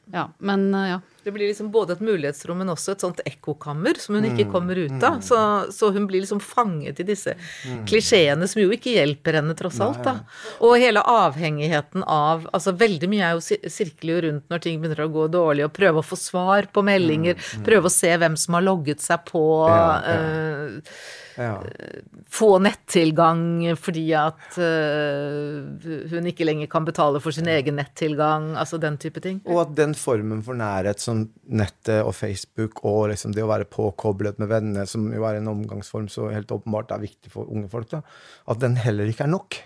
[0.09, 1.01] Ja, men ja.
[1.29, 4.53] Det blir liksom både et mulighetsrom, men også et sånt ekkokammer som hun ikke mm.
[4.55, 5.19] kommer ut av.
[5.25, 5.37] Så,
[5.77, 7.83] så, hun blir liksom fanget i disse mm.
[7.91, 10.01] klisjeene som jo ikke hjelper henne, tross alt.
[10.07, 10.15] da.
[10.65, 15.05] Og hele avhengigheten av altså Veldig mye er jo sirkler jo rundt når ting begynner
[15.05, 18.41] å gå dårlig, og prøve å få svar på meldinger, mm, prøve å se hvem
[18.41, 19.45] som har logget seg på.
[19.69, 20.21] Ja, ja.
[20.25, 20.95] Uh,
[21.39, 21.63] ja.
[22.31, 28.81] få nettilgang fordi at uh, hun ikke lenger kan betale for sin egen nettilgang, altså
[28.83, 29.41] den type ting.
[29.47, 31.18] Og at den formen for nærhet som
[31.49, 35.51] nettet og Facebook og liksom det å være påkoblet med venner, som jo er en
[35.55, 38.03] omgangsform så helt åpenbart er viktig for unge folk, da,
[38.49, 39.61] at den heller ikke er nok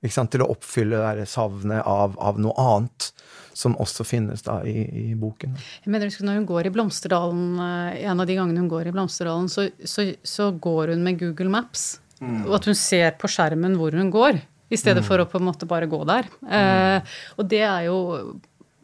[0.00, 3.10] ikke sant, til å oppfylle det savnet av, av, noe annet
[3.56, 5.58] som også finnes da i, i boken.
[5.84, 8.94] Jeg mener, Når hun går i Blomsterdalen, eh, en av de gangene hun går i
[8.94, 11.98] Blomsterdalen, så, så, så går hun med Google Maps.
[12.20, 12.46] Mm.
[12.46, 15.08] Og at hun ser på skjermen hvor hun går, i stedet mm.
[15.08, 16.30] for å på en måte bare gå der.
[16.46, 16.56] Mm.
[16.56, 18.00] Eh, og det er jo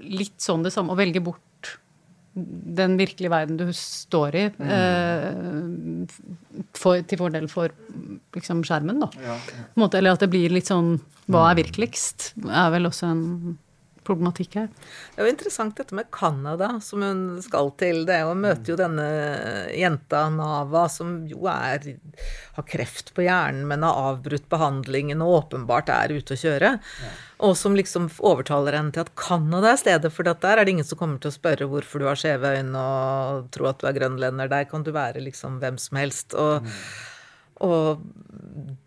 [0.05, 1.41] litt sånn det samme, å velge bort
[2.37, 4.73] den virkelige verden du står i, mm.
[4.77, 7.73] eh, for, til fordel for
[8.37, 9.09] liksom, skjermen, da.
[9.25, 9.69] Ja, ja.
[9.81, 10.99] Måte, eller at det blir litt sånn
[11.33, 12.35] Hva er virkeligst?
[12.45, 13.23] er vel også en
[14.07, 14.69] problematikk her.
[15.13, 18.05] Det er jo interessant dette med Canada, som hun skal til.
[18.09, 19.07] Det er jo, Hun møter jo denne
[19.75, 21.97] jenta Nava, som jo er,
[22.57, 26.77] har kreft på hjernen, men har avbrutt behandlingen og åpenbart er ute å kjøre.
[26.79, 27.13] Ja.
[27.47, 30.89] Og som liksom overtaler henne til at Canada er stedet, for der er det ingen
[30.89, 33.99] som kommer til å spørre hvorfor du har skjeve øyne og tro at du er
[33.99, 34.49] grønlender.
[34.53, 36.33] Der kan du være liksom hvem som helst.
[36.33, 36.81] og mm.
[37.65, 38.05] Og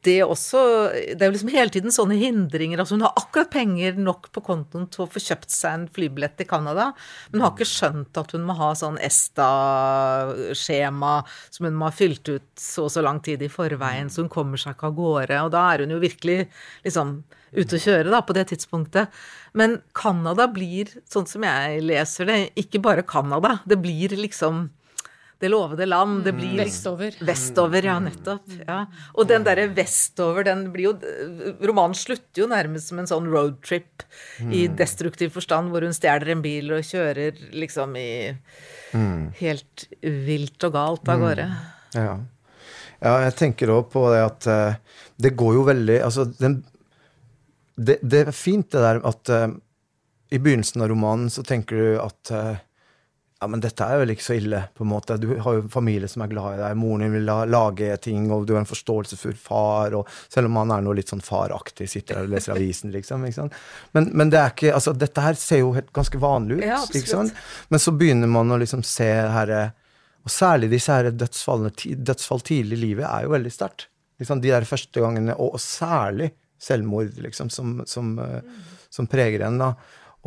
[0.05, 0.59] det også
[0.93, 2.79] Det er jo liksom hele tiden sånne hindringer.
[2.79, 6.35] altså Hun har akkurat penger nok på kontoen til å få kjøpt seg en flybillett
[6.39, 6.85] til Canada,
[7.29, 11.13] men hun har ikke skjønt at hun må ha sånn ESTA-skjema
[11.51, 14.33] som hun må ha fylt ut så og så lang tid i forveien, så hun
[14.33, 15.37] kommer seg ikke av gårde.
[15.45, 16.39] Og da er hun jo virkelig
[16.87, 17.07] liksom
[17.53, 19.13] ute å kjøre da, på det tidspunktet.
[19.57, 23.57] Men Canada blir, sånn som jeg leser det, ikke bare Canada.
[23.65, 24.67] Det blir liksom
[25.39, 26.23] det lovede land.
[26.23, 27.15] Det blir Vestover.
[27.23, 28.49] Vestover, ja, nettopp.
[28.67, 28.81] Ja.
[29.15, 30.95] Og den derre vestover, den blir jo
[31.63, 34.03] Romanen slutter jo nærmest som en sånn roadtrip
[34.43, 34.51] mm.
[34.51, 38.09] i destruktiv forstand, hvor hun stjeler en bil og kjører liksom i
[38.91, 39.31] mm.
[39.39, 41.47] helt vilt og galt av gårde.
[41.47, 41.95] Mm.
[41.95, 42.11] Ja.
[42.99, 43.15] ja.
[43.29, 46.61] jeg tenker òg på det at uh, det går jo veldig Altså, den,
[47.79, 49.47] det, det, er fint det der at uh,
[50.29, 52.57] i begynnelsen av romanen så tenker du at uh,
[53.39, 55.15] ja, men dette er vel ikke så ille, på en måte.
[55.17, 58.43] Du har jo familie som er glad i deg, moren din vil lage ting, og
[58.43, 62.19] du har en forståelsesfull far, og selv om han er noe litt sånn faraktig, sitter
[62.19, 63.23] der og leser avisen, liksom.
[63.95, 66.81] Men, men det er ikke, altså, dette her ser jo helt, ganske vanlig ut, ja,
[67.07, 67.39] sant?
[67.71, 69.69] Men så begynner man å liksom se herre
[70.27, 73.87] Og særlig disse her dødsfallene, dødsfall tidlig i livet er jo veldig sterkt.
[74.19, 78.67] Liksom, de der første gangene, og, og særlig selvmord, liksom, som, som, mm.
[78.91, 79.71] som preger en, da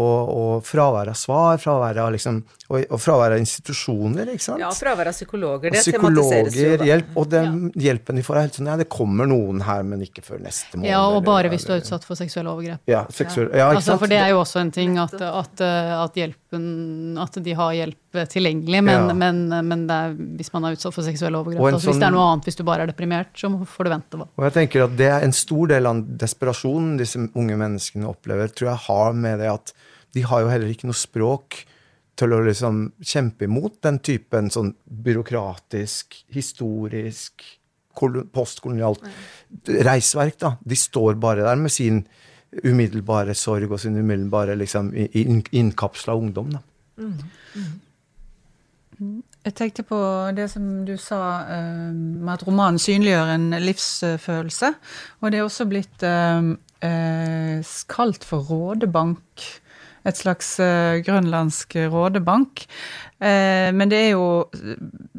[0.00, 2.38] og, og fravær av svar, fravær av liksom,
[2.70, 4.62] og, og, fravær av institusjoner, ikke sant?
[4.62, 5.74] Ja, fravær av psykologer.
[5.74, 6.87] Det psykologer, jo.
[6.88, 7.83] Hjelp, og den ja.
[7.88, 10.78] hjelpen de får, er helt sånn Ja, det kommer noen her, men ikke før neste
[10.78, 10.88] måned.
[10.88, 12.81] Ja, og bare hvis du er utsatt for seksuelle overgrep.
[12.88, 13.68] Ja, seksuell, ja.
[13.68, 13.98] ikke altså.
[14.00, 15.64] For det er jo også en ting at, at,
[15.98, 18.00] at hjelpen At de har hjelp
[18.33, 19.14] tilgjengelig, men, ja.
[19.16, 22.16] men, men er, hvis man er utsatt for seksuelle overgrep altså, sånn, Hvis det er
[22.16, 24.24] noe annet, hvis du bare er deprimert, så får du vente.
[24.24, 24.28] Da.
[24.40, 28.52] Og jeg tenker at det er En stor del av desperasjonen disse unge menneskene opplever,
[28.52, 29.74] tror jeg har med det at
[30.14, 31.62] de har jo heller ikke noe språk
[32.18, 37.44] til å liksom kjempe imot den typen sånn byråkratisk, historisk,
[38.33, 39.07] postkolonialt
[39.87, 40.38] reisverk.
[40.40, 40.57] da.
[40.61, 42.03] De står bare der med sin
[42.53, 46.53] umiddelbare sorg og sin umiddelbare liksom, innkapsla ungdom.
[46.53, 46.61] Da.
[47.01, 47.16] Mm.
[49.01, 49.22] Mm.
[49.42, 49.98] Jeg tenkte på
[50.37, 54.70] det som du sa uh, med at romanen synliggjør en livsfølelse.
[55.20, 56.53] Og det er også blitt uh,
[56.85, 59.48] uh, kalt for rådebank
[60.08, 62.64] et slags uh, grønlandsk rådebank.
[63.22, 64.26] Uh, men det er jo,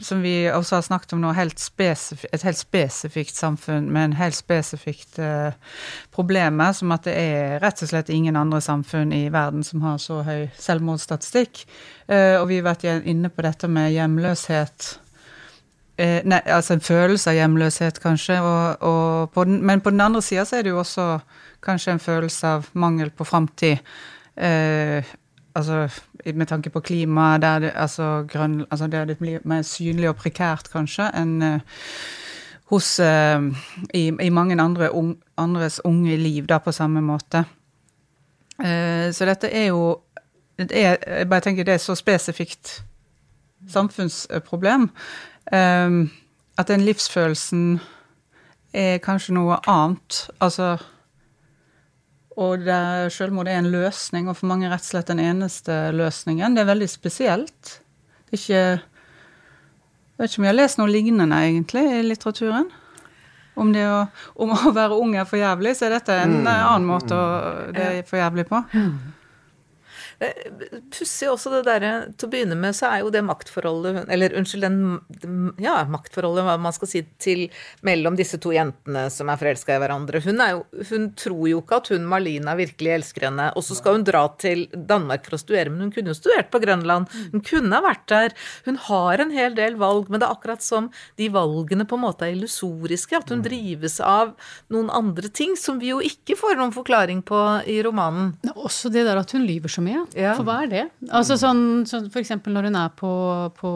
[0.04, 4.36] som vi også har snakket om nå, helt et helt spesifikt samfunn med en helt
[4.36, 5.56] spesifikt uh,
[6.12, 9.98] problem, som at det er rett og slett ingen andre samfunn i verden som har
[9.98, 11.66] så høy selvmordsstatistikk.
[12.08, 15.00] og vi har vært inne på dette med hjemløshet.
[15.98, 18.40] Nei, altså en følelse av hjemløshet, kanskje.
[18.42, 21.08] Og, og på den, men på den andre sida så er det jo også
[21.64, 23.80] kanskje en følelse av mangel på framtid.
[24.38, 25.04] Eh,
[25.56, 25.90] altså
[26.34, 30.70] med tanke på klima, der det, altså, grøn, altså det blir mer synlig og prekært,
[30.72, 31.60] kanskje, enn eh,
[32.72, 33.42] hos eh,
[33.94, 37.44] i, i, mange andre un, andres unge liv, da, på samme måte.
[38.64, 40.00] Eh, så dette er jo
[40.58, 42.84] det er, Jeg bare tenker det er så spesifikt
[43.70, 44.90] samfunnsproblem
[46.58, 47.80] at den livsfølelsen
[48.74, 50.28] er kanskje noe annet.
[50.40, 50.78] Altså
[52.40, 56.56] og det, selvmord er en løsning, og for mange rett og slett den eneste løsningen.
[56.56, 57.76] Det er veldig spesielt.
[58.30, 58.64] Det er ikke
[60.14, 62.68] Jeg vet ikke om jeg har lest noe lignende, egentlig, i litteraturen.
[63.58, 64.04] Om, det å,
[64.42, 66.48] om å være ung er for jævlig, så er dette en mm.
[66.54, 67.26] annen måte å
[67.74, 68.62] det er for jævlig på.
[68.74, 68.94] Mm.
[70.94, 74.64] Pussig også det derre Til å begynne med så er jo det maktforholdet Eller unnskyld,
[74.64, 77.46] den ja, maktforholdet, hva man skal si, til
[77.86, 80.22] mellom disse to jentene som er forelska i hverandre.
[80.24, 83.98] Hun, jo, hun, tror jo ikke at hun Marlina virkelig elsker henne, og så skal
[83.98, 87.12] hun dra til Danmark for å studere, men hun kunne jo studert på Grønland.
[87.34, 88.36] Hun kunne ha vært der.
[88.68, 92.06] Hun har en hel del valg, men det er akkurat som de valgene på en
[92.06, 93.20] måte er illusoriske.
[93.24, 94.34] At hun drives av
[94.74, 98.34] noen andre ting som vi jo ikke får noen forklaring på i romanen.
[98.56, 100.06] Også det der at hun lyver så mye.
[100.14, 100.34] Ja.
[100.38, 100.84] For hva er det?
[101.10, 103.14] Altså sånn, sånn for eksempel når hun er på,
[103.58, 103.72] på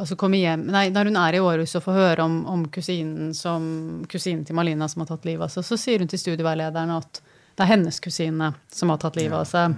[0.00, 3.34] Altså kommer hjem Nei, når hun er i Århus og får høre om, om kusinen,
[3.36, 3.66] som,
[4.08, 7.20] kusinen til Malina som har tatt livet av seg, så sier hun til studieveilederen at
[7.60, 9.76] det er hennes kusine som har tatt livet av seg.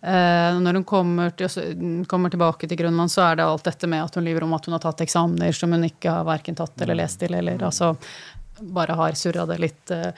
[0.00, 4.02] Uh, når hun kommer, til, kommer, tilbake til Grønland, så er det alt dette med
[4.02, 6.80] at hun lyver om at hun har tatt eksamener som hun ikke har verken tatt
[6.80, 7.92] eller lest til, eller altså
[8.60, 9.92] bare har surra det litt.
[9.92, 10.10] Uh,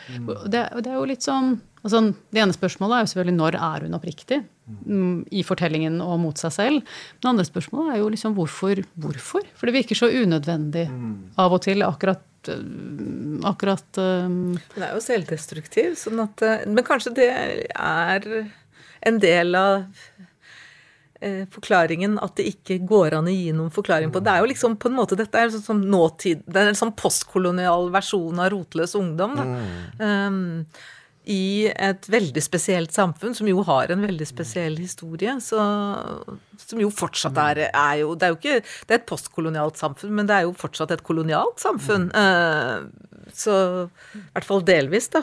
[0.46, 3.86] det, det, er jo litt sånn altså, Det ene spørsmålet er jo selvfølgelig når er
[3.86, 4.42] hun oppriktig?
[4.86, 6.96] Mm, i fortellingen og mot seg selv.
[7.18, 8.82] Men andre spørsmålet er jo liksom hvorfor?
[8.94, 9.46] hvorfor?
[9.58, 11.14] For det virker så unødvendig mm.
[11.42, 14.54] av og til, akkurat øh, akkurat um...
[14.76, 18.28] Den er jo selvdestruktiv, sånn at øh, Men kanskje det er
[19.02, 19.84] en del av
[21.22, 24.22] eh, forklaringen at det ikke går an å gi noen forklaring på.
[24.22, 26.78] Det er jo liksom på en måte, Dette er sånn som nåtid, det er en
[26.78, 29.38] sånn postkolonial versjon av rotløs ungdom.
[29.38, 29.46] da.
[29.50, 29.70] Mm.
[30.02, 35.36] Um, i et veldig spesielt samfunn, som jo har en veldig spesiell historie.
[35.44, 35.58] Så,
[36.64, 40.14] som jo fortsatt er, er jo Det er jo ikke Det er et postkolonialt samfunn,
[40.18, 42.08] men det er jo fortsatt et kolonialt samfunn.
[42.10, 42.90] Mm.
[43.32, 43.54] Så
[44.18, 45.22] i hvert fall delvis, da.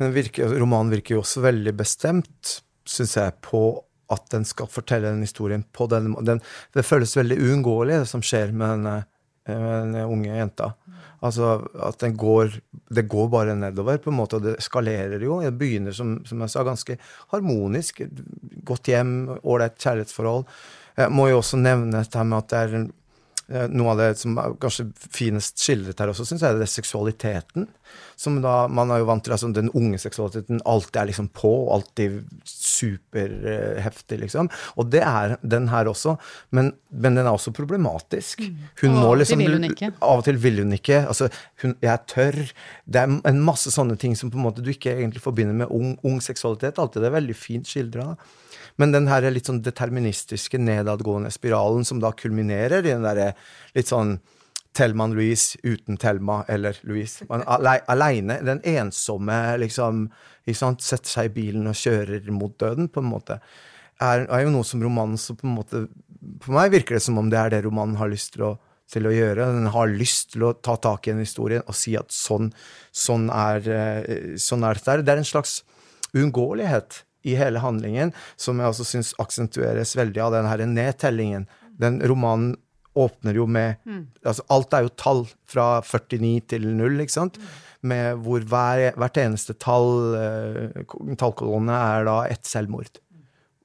[0.00, 3.62] Men virker, romanen virker jo også veldig bestemt, syns jeg, på
[4.10, 6.40] at den skal fortelle den historien på den måten.
[6.74, 8.94] Det føles veldig uunngåelig, det som skjer med denne,
[9.46, 10.72] med denne unge jenta.
[11.20, 11.50] Altså
[11.84, 12.54] at den går
[12.90, 15.40] Det går bare nedover, på en måte, og det skalerer jo.
[15.44, 16.96] Det begynner, som, som jeg sa, ganske
[17.30, 18.00] harmonisk.
[18.66, 19.12] Godt hjem,
[19.44, 20.48] ålreit kjærlighetsforhold.
[20.98, 22.99] Jeg må jo også nevne dette med at det er Eh,
[23.50, 27.66] noe av det som er kanskje finest skildret her også, syns jeg, er det seksualiteten.
[28.20, 30.60] Som da, Man er jo vant til altså, den unge seksualiteten.
[30.68, 34.50] Alltid er liksom på, alltid superheftig, liksom.
[34.78, 36.14] Og det er den her også.
[36.54, 38.44] Men, men den er også problematisk.
[38.44, 38.66] Mm.
[38.82, 39.92] Hun og må liksom vil hun ikke.
[39.98, 41.00] Av og til vil hun ikke.
[41.08, 41.30] Altså,
[41.64, 42.40] hun, jeg er tørr.
[42.86, 45.72] Det er en masse sånne ting som på en måte du ikke egentlig forbinder med
[45.74, 46.78] ung, ung seksualitet.
[46.78, 48.12] Alltid det er veldig fint skildra.
[48.80, 53.34] Men den her litt sånn deterministiske nedadgående spiralen som da kulminerer i den derre
[53.76, 54.16] litt sånn
[54.76, 57.26] Thelman Louise uten Thelma eller Louise.
[57.28, 58.38] Aleine.
[58.46, 60.06] Den ensomme, liksom.
[60.50, 63.36] Setter seg i bilen og kjører mot døden, på en måte.
[64.00, 65.82] Er, er jo noe som romanen så på en måte
[66.40, 68.54] For meg virker det som om det er det romanen har lyst til å,
[68.90, 69.50] til å gjøre.
[69.58, 72.50] Den har lyst til å ta tak i en historie og si at sånn,
[72.92, 74.98] sånn, er, eh, sånn er dette.
[75.04, 75.60] Det er en slags
[76.16, 81.46] uunngåelighet i hele handlingen, som jeg også syns aksentueres veldig av den her nedtellingen.
[81.80, 82.54] Den romanen
[82.98, 84.00] åpner jo med mm.
[84.26, 87.38] altså Alt er jo tall fra 49 til 0, ikke sant?
[87.86, 93.00] Med hvor hver, hvert eneste tall, uh, tallkolonne er da ett selvmord.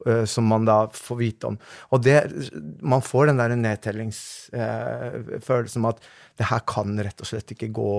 [0.07, 1.57] Eh, som man da får vite om.
[1.95, 2.17] Og det,
[2.81, 5.99] man får den der nedtellingsfølelsen uh, at
[6.35, 7.93] det her kan rett og slett ikke gå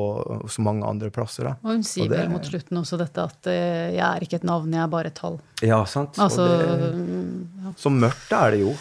[0.53, 1.42] så mange andre plasser.
[1.49, 1.53] Da.
[1.64, 3.55] Og hun sier og det, vel mot slutten også dette at uh,
[3.95, 5.37] jeg er ikke et navn, jeg er bare et tall.
[5.64, 6.12] Ja, sant.
[6.21, 6.69] Altså, det,
[7.64, 7.71] ja.
[7.81, 8.73] Så mørkt er det jo.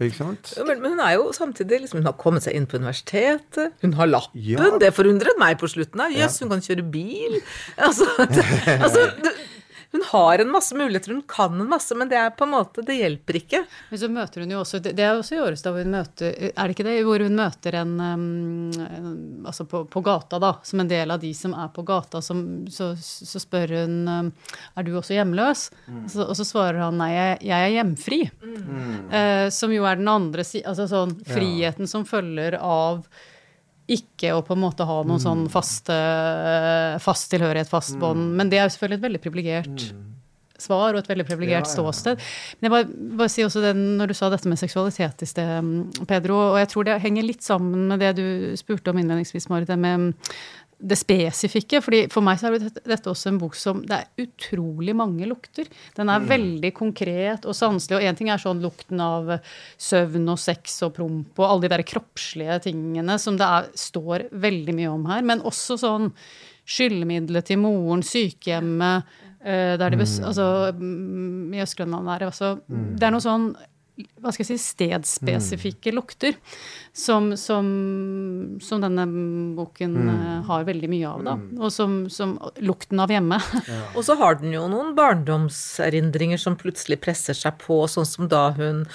[0.00, 3.74] Ja, men, men, hun er jo samtidig liksom, Hun har kommet seg inn på universitetet.
[3.82, 4.40] Hun har lappen.
[4.40, 4.70] Ja.
[4.80, 6.00] Det forundret meg på slutten.
[6.14, 7.36] Jøss, yes, hun kan kjøre bil.
[7.90, 8.44] Altså, det,
[8.80, 9.34] altså det,
[9.92, 12.82] hun har en masse muligheter, hun kan en masse, men det er på en måte,
[12.86, 13.64] det hjelper ikke.
[13.90, 16.60] Men så møter hun jo også Det er også i Årestad hvor hun møter Er
[16.62, 16.94] det ikke det?
[17.08, 18.20] Hvor hun møter en en
[19.46, 20.52] Altså på, på, gata, da.
[20.62, 24.86] Som en del av de som er på gata, som, så, så, spør hun Er
[24.86, 25.66] du også hjemløs?
[25.88, 26.04] Mm.
[26.12, 28.20] Så, og så svarer han nei, jeg, jeg er hjemfri.
[28.44, 28.94] Mm.
[29.10, 31.90] Eh, som jo er den andre siden Altså sånn friheten ja.
[31.90, 33.02] som følger av
[33.90, 35.24] ikke å på en måte ha noen mm.
[35.24, 35.96] sånn faste,
[37.02, 38.00] fast tilhørighet, fast mm.
[38.02, 38.30] bånd.
[38.38, 40.04] Men det er jo selvfølgelig et veldig privilegert mm.
[40.62, 41.74] svar og et veldig privilegert ja, ja.
[41.74, 42.22] ståsted.
[42.58, 45.72] Men jeg bare, bare si også det når du sa dette med seksualitet i sted,
[46.10, 48.26] Pedro, og jeg tror det henger litt sammen med det du
[48.60, 50.12] spurte om innledningsvis, Marit, det med
[50.80, 51.80] det spesifikke.
[51.84, 55.68] fordi For meg så er dette også en bok som Det er utrolig mange lukter.
[55.96, 56.28] Den er mm.
[56.30, 57.98] veldig konkret og sanselig.
[57.98, 59.34] Og én ting er sånn lukten av
[59.80, 64.28] søvn og sex og promp og alle de der kroppslige tingene som det er, står
[64.32, 65.26] veldig mye om her.
[65.26, 66.12] Men også sånn
[66.70, 69.08] skyllemiddelet til moren, sykehjemmet
[69.42, 70.28] uh, der de bes, mm.
[70.30, 72.86] altså, mm, I Øst-Grønland er det mm.
[73.00, 73.50] Det er noe sånn
[74.20, 75.96] hva skal jeg si, stedspesifikke mm.
[75.98, 76.36] lukter
[76.92, 77.66] som, som,
[78.60, 79.06] som, denne
[79.56, 80.08] boken mm.
[80.10, 81.34] uh, har veldig mye av, da.
[81.38, 81.60] Mm.
[81.60, 83.40] Og som, som, lukten av hjemme.
[83.70, 83.80] Ja.
[83.94, 88.48] og så har den jo noen barndomserindringer som plutselig presser seg på, sånn som da
[88.56, 88.86] hun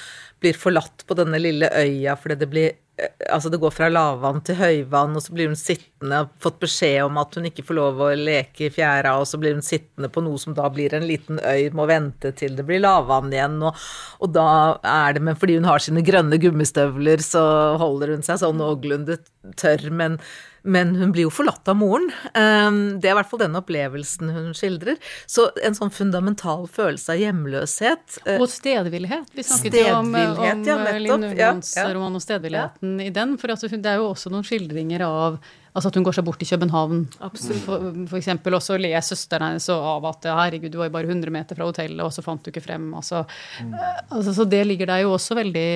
[0.44, 4.40] blir forlatt på denne lille øya fordi det blir Eh, altså det går fra lavvann
[4.46, 7.78] til høyvann, og så blir hun sittende og fått beskjed om at hun ikke får
[7.78, 10.96] lov å leke i fjæra, og så blir hun sittende på noe som da blir
[10.96, 13.82] en liten øy, må vente til det blir lavvann igjen, og,
[14.24, 14.48] og da
[14.80, 17.44] er det Men fordi hun har sine grønne gummistøvler, så
[17.86, 19.20] holder hun seg sånn noenlunde
[19.62, 20.20] tørr, men
[20.66, 22.10] men hun blir jo forlatt av moren.
[22.34, 24.98] Ehm, det er i hvert fall den opplevelsen hun skildrer.
[25.30, 28.20] Så en sånn fundamental følelse av hjemløshet.
[28.26, 29.30] Eh, og stedvillighet.
[29.36, 30.56] Vi snakket jo om, om ja,
[30.98, 31.94] Linn Ullmanns ja, ja.
[31.96, 33.38] roman og stedvilligheten i den.
[33.42, 35.40] For altså, det er jo også noen skildringer av
[35.76, 37.02] Altså at hun går seg bort til København.
[37.20, 41.34] For, for eksempel også le søsteren hennes av at herregud, du var jo bare 100
[41.36, 42.86] meter fra hotellet, og så fant du ikke frem.
[42.96, 43.26] Altså,
[43.60, 43.74] mm.
[44.08, 45.68] altså, så det ligger der jo også veldig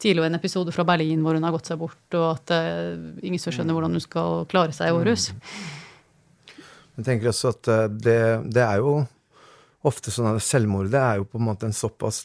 [0.00, 3.20] tidlig, og en episode fra Berlin hvor hun har gått seg bort, og at uh,
[3.20, 5.30] ingen skjønner hvordan hun skal klare seg i Århus.
[5.32, 5.80] Mm.
[6.98, 8.20] Jeg tenker også at eh, det,
[8.52, 9.00] det er jo
[9.88, 12.24] ofte sånn at selvmordet er jo på en måte en såpass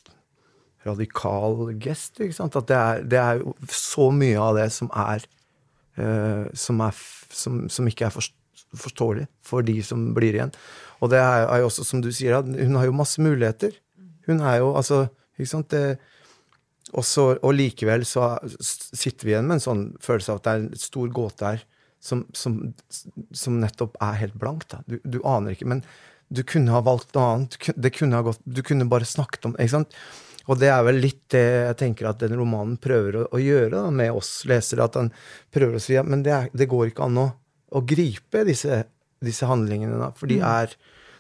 [0.86, 2.20] radikal gest.
[2.22, 2.58] ikke sant?
[2.60, 5.26] At det er, det er jo så mye av det som er
[5.98, 7.00] uh, som, er,
[7.34, 8.14] som, som, ikke er
[8.78, 10.54] forståelig for de som blir igjen.
[11.02, 13.74] Og det er, jo også, som du sier, hun har jo masse muligheter.
[14.30, 15.98] Hun er jo altså ikke sant, det,
[16.94, 20.64] også, og likevel så sitter vi igjen med en sånn følelse av at det er
[20.64, 21.66] en stor gåte her
[22.04, 22.60] som, som,
[23.36, 24.70] som nettopp er helt blankt.
[24.74, 24.84] Da.
[24.86, 25.70] Du, du, aner ikke.
[25.70, 25.84] Men
[26.30, 27.60] du kunne ha valgt noe annet.
[27.76, 30.00] Det kunne ha gått, du kunne bare snakket om ikke sant?
[30.48, 33.74] Og det er vel litt det jeg tenker at den romanen prøver å, å gjøre
[33.74, 34.88] da, med oss lesere.
[34.88, 35.12] At han
[35.54, 37.28] prøver å si at men det, er, det går ikke an å,
[37.76, 38.86] å gripe disse,
[39.24, 40.48] disse, handlingene, da, for de mm.
[40.48, 40.78] er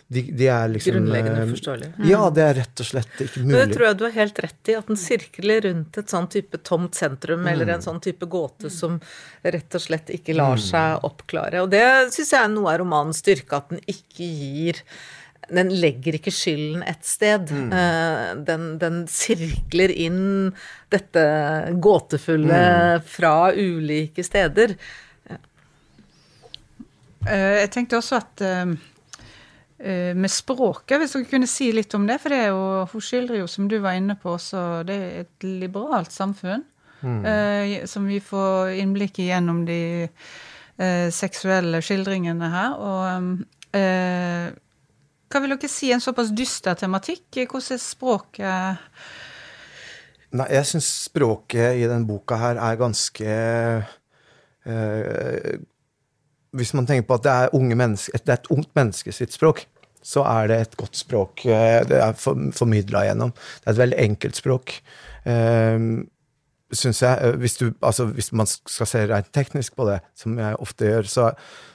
[0.08, 1.88] de, de, er liksom Grunnleggende eh, forståelig.
[1.98, 2.06] Mm.
[2.08, 3.58] Ja, det er rett og slett ikke mulig.
[3.60, 6.62] Det tror jeg du har helt rett i, at den sirkler rundt et sånn type
[6.64, 7.50] tomt sentrum, mm.
[7.52, 8.96] eller en sånn type gåte som
[9.44, 10.64] rett og slett ikke lar mm.
[10.64, 11.66] seg oppklare.
[11.66, 11.84] Og det
[12.16, 14.84] syns jeg er noe av romanens styrke, at den ikke gir
[15.48, 17.52] den legger ikke skylden et sted.
[17.52, 17.70] Mm.
[17.76, 20.54] Eh, den, den, sirkler inn
[20.92, 21.24] dette
[21.84, 23.08] gåtefulle mm.
[23.08, 24.76] fra ulike steder.
[27.28, 28.44] Eh, jeg tenkte også at
[29.78, 32.16] med språket, hvis dere kunne si litt om det.
[32.24, 35.20] For det er jo, hun skildrer jo, som du var inne på, også det er
[35.22, 36.64] et liberalt samfunn.
[37.06, 37.22] Mm.
[37.86, 40.08] Som vi får innblikk i gjennom de
[41.14, 42.74] seksuelle skildringene her.
[42.82, 43.38] Og
[45.28, 47.28] hva vil dere si en såpass dyster tematikk?
[47.36, 48.84] Hvordan er språket
[50.38, 53.36] Nei, jeg syns språket i denne boka her er ganske
[54.68, 55.54] eh,
[56.58, 59.66] Hvis man tenker på at det er, menneske, det er et ungt menneske sitt språk,
[60.08, 63.34] så er det et godt språk eh, det er formidla gjennom.
[63.34, 64.78] Det er et veldig enkelt språk.
[65.28, 66.08] Um,
[66.76, 67.20] synes jeg.
[67.24, 70.90] Eh, hvis, du, altså, hvis, man skal se rent teknisk på det, som jeg ofte
[70.90, 71.28] gjør, så,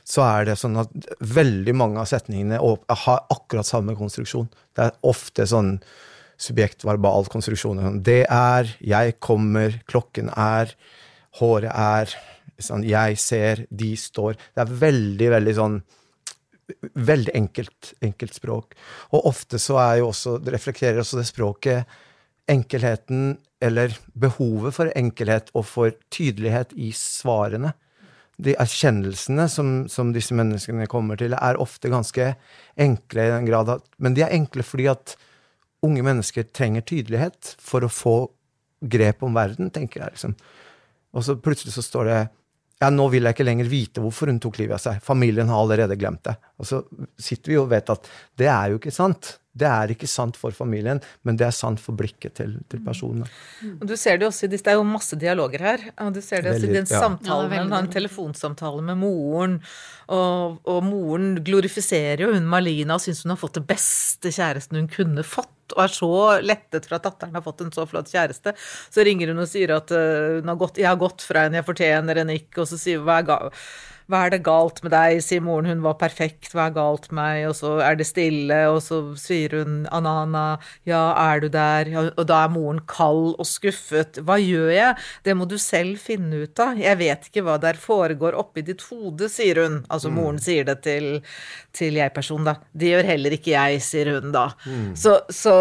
[0.05, 4.51] så, er det sånn at veldig mange av setningene har akkurat samme konstruksjon.
[4.77, 5.77] Det er ofte sånn
[6.43, 7.81] subjekt-verbal konstruksjon.
[7.85, 10.75] Sånn, det er, jeg kommer, klokken er,
[11.41, 12.17] håret er,
[12.65, 14.39] sånn, jeg ser, de står.
[14.55, 15.83] Det er veldig, veldig sånn
[16.73, 18.77] Veldig enkelt, enkelt språk.
[19.13, 21.91] Og ofte så er jo også, det reflekterer også det språket
[22.51, 27.75] enkelheten, eller behovet for enkelhet og for tydelighet i svarene.
[28.43, 32.33] De erkjennelsene som, som disse menneskene kommer til, er ofte ganske
[32.81, 35.15] enkle i den grad at Men de er enkle fordi at
[35.83, 38.17] unge mennesker trenger tydelighet for å få
[38.83, 40.17] grep om verden, tenker jeg.
[40.17, 40.35] liksom.
[41.15, 42.21] Og så plutselig så står det
[42.83, 45.03] ja, nå vil jeg ikke lenger vite hvorfor hun tok livet av seg.
[45.05, 46.35] Familien har allerede glemt det.
[46.59, 46.83] Og så
[47.21, 48.09] sitter vi og vet at
[48.41, 49.37] det er jo ikke sant.
[49.53, 53.27] Det er ikke sant for familien, men det er sant for blikket til, til personene.
[53.75, 55.85] Og du ser Det også, det er jo masse dialoger her.
[56.01, 57.01] og du ser det også i den ja.
[57.01, 59.59] samtalen, Ja, det er Han har en telefonsamtale med moren,
[60.09, 64.81] og, og moren glorifiserer jo hun Malina og syns hun har fått det beste kjæresten
[64.81, 68.11] hun kunne fått, og er så lettet for at datteren har fått en så flott
[68.13, 68.57] kjæreste.
[68.57, 71.61] Så ringer hun og sier at øh, hun har gått, 'jeg har gått fra en,
[71.61, 73.53] jeg fortjener en ikke', og så sier hun hva er,
[74.13, 77.23] hva er det galt med deg, sier moren, hun var perfekt, hva er galt med
[77.23, 80.59] meg, og så er det stille, og så sier hun Anana,
[80.89, 84.99] ja, er du der, ja, og da er moren kald og skuffet, hva gjør jeg,
[85.27, 88.85] det må du selv finne ut av, jeg vet ikke hva der foregår oppi ditt
[88.91, 91.11] hode, sier hun, altså moren sier det til,
[91.77, 94.49] til jeg-personen da, det gjør heller ikke jeg, sier hun da,
[94.99, 95.57] så, så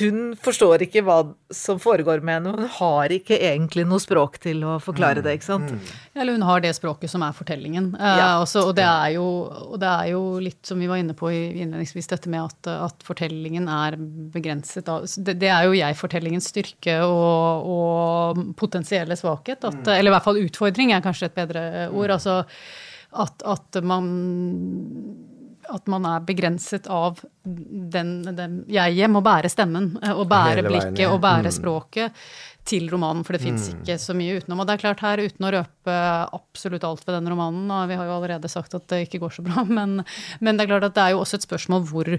[0.00, 1.18] hun forstår ikke hva
[1.54, 5.48] som foregår med henne, hun har ikke egentlig noe språk til å forklare det, ikke
[5.48, 5.72] sant?
[6.14, 7.90] Eller hun har det språket som er fortellingen.
[7.98, 8.14] Ja.
[8.36, 9.24] Eh, også, og, det er jo,
[9.72, 12.70] og det er jo litt som vi var inne på i- innledningsvis, dette med at,
[12.90, 13.96] at fortellingen er
[14.34, 19.64] begrenset av det, det er jo jeg-fortellingens styrke og, og potensielle svakhet.
[19.66, 22.10] At, Eller i hvert fall utfordring er kanskje et bedre ord.
[22.14, 22.44] Altså
[23.10, 24.06] at, at man
[25.74, 31.06] at man er begrenset av den, den Jeg må bære stemmen eh, og bære blikket
[31.08, 31.56] og bære Mm.
[31.56, 32.12] språket
[32.70, 34.60] til romanen, for det fins ikke så mye utenom.
[34.60, 35.94] Og det er klart her, uten å røpe
[36.36, 39.32] absolutt alt ved den romanen, og vi har jo allerede sagt at det ikke går
[39.38, 40.04] så bra, men,
[40.40, 42.12] men det er klart at det er jo også et spørsmål hvor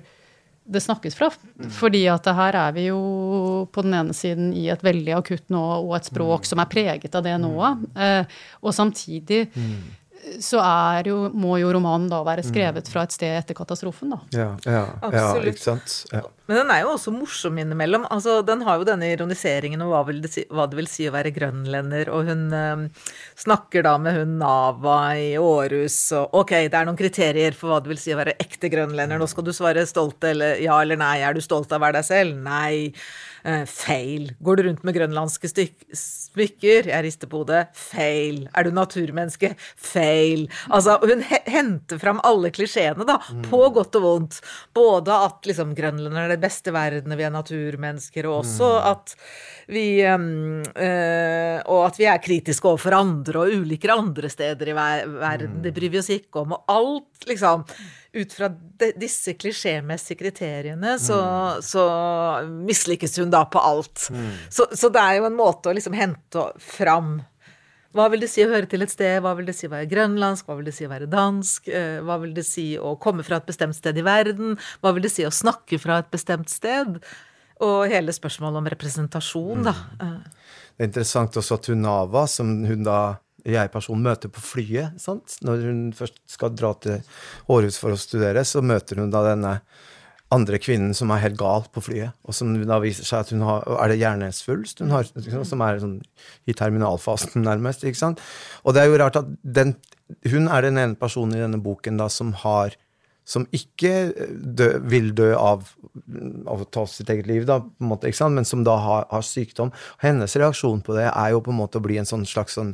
[0.72, 1.30] det snakkes fra.
[1.74, 2.98] Fordi at her er vi jo
[3.74, 7.16] på den ene siden i et veldig akutt nå, og et språk som er preget
[7.18, 7.82] av det nået.
[7.98, 8.26] Eh,
[8.62, 9.48] og samtidig
[10.42, 14.20] så er jo, må jo romanen da være skrevet fra et sted etter katastrofen, da.
[14.36, 15.56] Ja, ja, ja Absolutt.
[15.56, 15.96] ikke sant?
[16.12, 16.24] Ja.
[16.50, 18.06] Men den er jo også morsom innimellom.
[18.12, 21.08] Altså, den har jo denne ironiseringen om hva, vil det, si, hva det vil si
[21.10, 22.86] å være grønlender, og hun eh,
[23.40, 27.82] snakker da med hun Nava i Århus, og ok, det er noen kriterier for hva
[27.82, 31.00] det vil si å være ekte grønlender, nå skal du svare stolt eller ja eller
[31.00, 32.38] nei, er du stolt av å være deg selv?
[32.46, 32.92] Nei.
[33.44, 34.32] Eh, feil.
[34.40, 36.90] Går du rundt med grønlandske smykker?
[36.92, 37.64] Jeg rister på hodet.
[37.78, 38.44] Feil.
[38.54, 39.54] Er du naturmenneske?
[39.76, 40.46] Feil.
[40.70, 43.18] Altså, hun henter fram alle klisjeene, da,
[43.48, 44.42] på godt og vondt.
[44.78, 49.16] Både at liksom grønlenderne er det beste verden, vi er naturmennesker, og også at
[49.72, 55.08] vi eh, Og at vi er kritiske overfor andre og ulike andre steder i ver
[55.22, 55.62] verden.
[55.64, 56.56] Det bryr vi oss ikke om.
[56.58, 57.66] Og alt, liksom
[58.14, 61.18] ut fra de, disse klisjémessige kriteriene, så,
[61.64, 61.84] så
[62.52, 64.10] mislykkes hun da på alt.
[64.52, 67.20] Så, så det er jo en måte å liksom hente fram
[67.96, 69.90] hva vil det si å høre til et sted, hva vil det si å være
[69.92, 73.26] grønlandsk, hva vil det si å være dansk, eh, hva vil det si å komme
[73.28, 76.52] fra et bestemt sted i verden, hva vil det si å snakke fra et bestemt
[76.52, 77.02] sted?
[77.62, 79.76] Og hele spørsmålet om representasjon, da.
[80.00, 80.22] Mm.
[80.72, 83.02] Det er interessant også at hun Nava, som hun da
[83.48, 85.38] jeg-personen møter på flyet, sant?
[85.46, 87.00] når hun først skal dra til
[87.52, 89.56] Århus for å studere, så møter hun da denne
[90.32, 93.42] andre kvinnen som er helt gal på flyet, og som da viser seg at hun
[93.44, 95.98] har Er det hjernesvulst hun har, liksom, som er sånn
[96.48, 97.84] i terminalfasen, nærmest?
[97.84, 98.22] ikke sant?
[98.64, 99.76] Og det er jo rart at den,
[100.32, 102.78] hun er den ene personen i denne boken da som har
[103.28, 103.92] som ikke
[104.32, 105.68] dø, vil dø av,
[106.50, 108.36] av å ta sitt eget liv, da, måte, ikke sant?
[108.38, 109.72] men som da har, har sykdom.
[110.02, 112.74] Hennes reaksjon på det er jo på en måte å bli en sånn slags sånn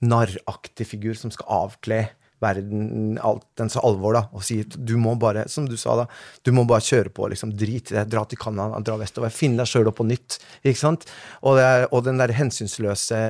[0.00, 2.04] narraktig figur som skal avkle
[2.40, 6.06] verden alt dens alvor, da, og si du må bare, som du sa da,
[6.46, 9.60] du må bare kjøre på, liksom, drit i det, dra til Canada, dra vestover, finne
[9.60, 11.04] deg sjøl opp på nytt, ikke sant?
[11.42, 13.20] Og, det er, og den der hensynsløse,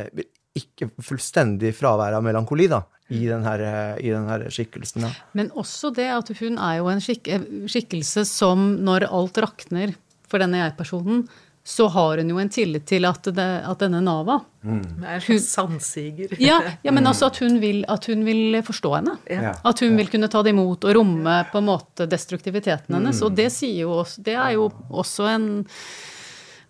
[0.58, 3.66] ikke fullstendig fravær av melankoli, da, i den her,
[3.98, 5.10] i den her skikkelsen, Da.
[5.34, 7.26] Men også det at hun er jo en skik
[7.70, 9.96] skikkelse som når alt rakner
[10.30, 11.24] for denne jeg-personen,
[11.70, 15.40] så har hun jo en tillit til at, det, at denne Nava er en sannsiger.
[15.46, 16.34] sandsiger.
[16.42, 19.16] ja, ja, men altså at hun, vil, at hun vil forstå henne.
[19.30, 19.54] Ja.
[19.64, 23.22] At hun vil kunne ta det imot og romme på en måte destruktiviteten hennes.
[23.22, 25.52] Og det sier jo også Det er jo også en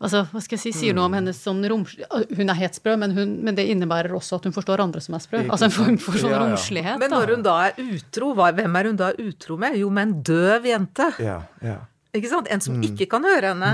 [0.00, 1.92] Altså, hva skal jeg si, sier noe om hennes sånn roms...
[2.32, 5.12] Hun er helt sprø, men, hun, men det innebærer også at hun forstår andre som
[5.18, 5.42] er sprø.
[5.44, 6.46] Altså en form for sånn Ja, ja.
[6.48, 6.96] romslighet.
[7.02, 9.76] Men når hun da er utro, hva, hvem er hun da utro med?
[9.76, 11.10] Jo, med en døv jente.
[11.20, 11.76] Ja, ja.
[12.16, 12.48] Ikke sant?
[12.50, 13.70] En som ikke kan høre henne.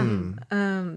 [0.50, 0.90] Um,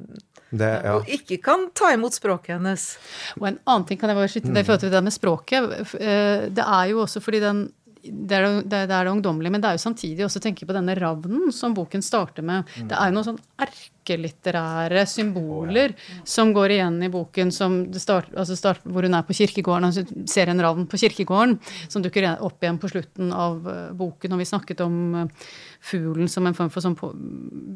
[0.50, 0.96] Det, ja.
[0.98, 2.98] Og ikke kan ta imot språket hennes.
[3.38, 5.94] Og en annen ting kan jeg bare skyte inn, i forhold til det med språket.
[6.02, 7.68] eh, Det er jo også fordi den
[8.00, 10.74] det er det, det er det ungdommelige, men det er jo samtidig også tenke på
[10.74, 12.64] denne ravnen som boken starter med.
[12.88, 18.32] Det er jo noen sånn erkelitterære symboler som går igjen i boken, som det start,
[18.40, 21.58] altså start, hvor hun er på kirkegården, altså ser en ravn på kirkegården,
[21.92, 24.34] som dukker opp igjen på slutten av uh, boken.
[24.34, 27.14] Og vi snakket om uh, fuglen som en form for sånn på,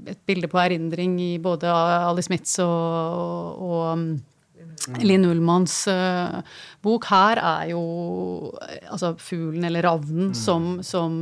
[0.09, 4.05] et bilde på erindring i både Ali Smiths og, og, og um,
[4.99, 6.41] Linn Ullmanns uh,
[6.83, 7.07] bok.
[7.07, 7.83] Her er jo
[8.91, 10.35] altså fuglen eller ravnen mm.
[10.35, 11.13] som, som,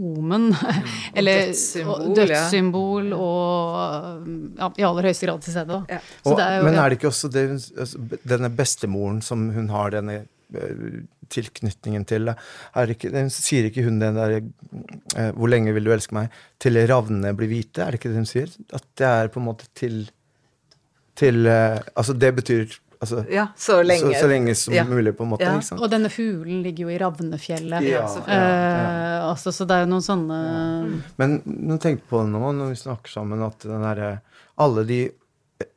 [0.00, 0.50] omen.
[1.18, 3.20] eller dødssymbol, dødssymbol ja.
[3.20, 5.82] og ja, i aller høyeste grad til stede.
[5.92, 6.00] Ja.
[6.64, 10.22] men er det ikke også det, altså, denne bestemoren som hun har denne
[11.30, 16.16] tilknytningen til er ikke, Sier ikke hun den der uh, 'Hvor lenge vil du elske
[16.16, 17.84] meg?' til ravnene blir hvite?
[17.84, 18.50] Er det ikke det hun sier?
[18.72, 20.10] At det er på en måte til
[21.20, 24.82] til Altså, det betyr Altså, ja, så lenge, så, så lenge som ja.
[24.84, 25.46] mulig, på en måte.
[25.48, 25.76] Ja.
[25.78, 27.86] Og denne fuglen ligger jo i Ravnefjellet.
[27.88, 30.40] Ja, eh, altså, så det er jo noen sånne
[31.16, 34.20] Men nå tenk på det nå når vi snakker sammen, at den der,
[34.60, 35.00] alle de,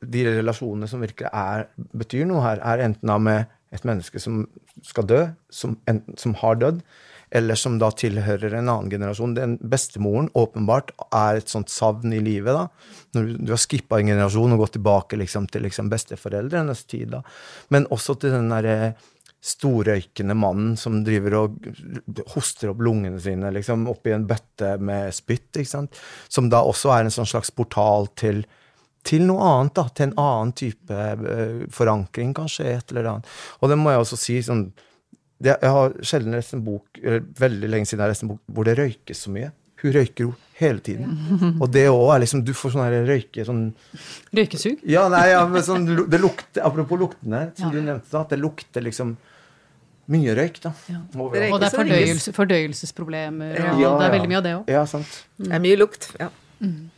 [0.04, 4.44] de relasjonene som virkelig er, betyr noe her, er enten da med et menneske som
[4.86, 6.84] skal dø, som, enten, som har dødd,
[7.34, 9.34] eller som da tilhører en annen generasjon.
[9.34, 12.54] Den bestemoren åpenbart er et sånt savn i livet.
[12.54, 12.68] da.
[13.18, 17.16] Når du, du har skippa en generasjon og gått tilbake liksom, til liksom, besteforeldrenes tid.
[17.16, 17.24] da.
[17.74, 18.94] Men også til den derre
[19.44, 21.66] storrøykende mannen som driver og
[22.32, 25.50] hoster opp lungene sine liksom, oppi en bøtte med spytt.
[25.58, 26.04] ikke sant?
[26.32, 28.46] Som da også er en sånn slags portal til
[29.04, 32.70] til noe annet, da, til en annen type uh, forankring, kanskje.
[32.78, 33.34] et eller annet.
[33.60, 34.70] Og det må jeg også si sånn,
[35.44, 38.32] det, jeg har sjelden lest en bok eller veldig lenge siden jeg har lest en
[38.32, 39.52] bok hvor det røykes så mye.
[39.84, 40.32] Hun røyker jo
[40.62, 41.18] hele tiden.
[41.62, 43.66] Og det òg er liksom Du får sånn her røyke sånn
[44.38, 44.86] Røykesug?
[44.88, 47.74] Ja, nei, ja, men sånn, det lukter, Apropos luktene, som ja.
[47.74, 49.18] du nevnte, at det lukter liksom
[50.14, 50.74] mye røyk, da.
[50.92, 51.02] Ja.
[51.16, 54.72] Og det er fordøyelse, fordøyelsesproblemer, og ja, det er veldig mye av det òg.
[54.74, 55.14] Ja, sant.
[55.40, 56.10] Det er mye lukt.
[56.20, 56.28] ja.
[56.64, 56.90] Mm.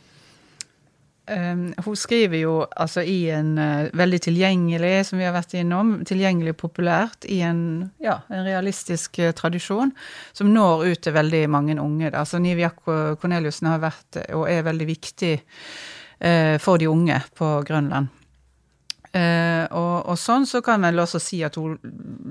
[1.26, 5.96] Um, hun skriver jo altså i en uh, veldig tilgjengelig, som vi har vært innom,
[6.06, 7.64] tilgjengelig populært i en,
[8.02, 9.90] ja, en realistisk uh, tradisjon
[10.36, 12.12] som når ut til veldig mange unge.
[12.12, 12.22] Da.
[12.22, 18.12] Altså Niviak Korneliussen har vært og er veldig viktig uh, for de unge på Grønland.
[19.14, 21.76] Uh, og, og, sånn så kan man også si at hun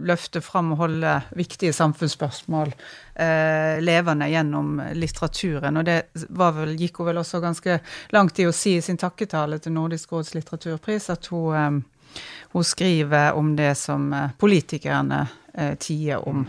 [0.06, 5.80] løfter fram og holder viktige samfunnsspørsmål uh, levende gjennom litteraturen.
[5.80, 5.98] Og det
[6.36, 7.80] vel, gikk hun vel også ganske
[8.14, 12.20] langt i å si i sin takketale til Nordisk råds litteraturpris, at hun, um,
[12.54, 14.12] hun skriver om det som
[14.42, 16.46] politikerne uh, tier om.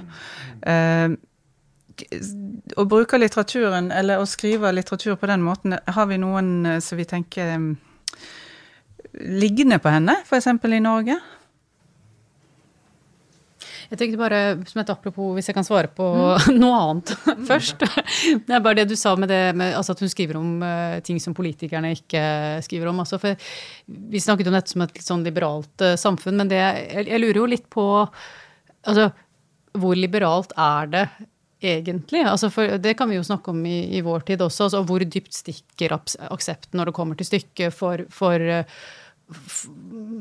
[2.77, 7.07] å bruke litteraturen, eller å skrive litteratur på den måten, har vi noen som vi
[7.09, 7.71] tenker um,
[9.21, 10.53] liggende på henne, f.eks.
[10.53, 11.19] i Norge?
[13.87, 16.57] Jeg tenkte bare, som et apropos, hvis jeg kan svare på mm.
[16.63, 17.13] noe annet
[17.51, 17.85] først.
[17.85, 20.99] Det er bare det du sa med det med, altså at hun skriver om uh,
[21.07, 22.25] ting som politikerne ikke
[22.67, 23.05] skriver om.
[23.05, 23.47] Altså for,
[23.87, 27.23] vi snakket om dette som et litt sånn liberalt uh, samfunn, men det, jeg, jeg,
[27.23, 29.11] lurer jo litt på altså,
[29.77, 31.07] hvor liberalt er det
[31.63, 32.27] egentlig?
[32.27, 34.67] Altså for, det kan vi jo snakke om i, i vår tid også.
[34.67, 38.79] Altså hvor dypt stikker aksepten når det kommer til stykket for, for uh,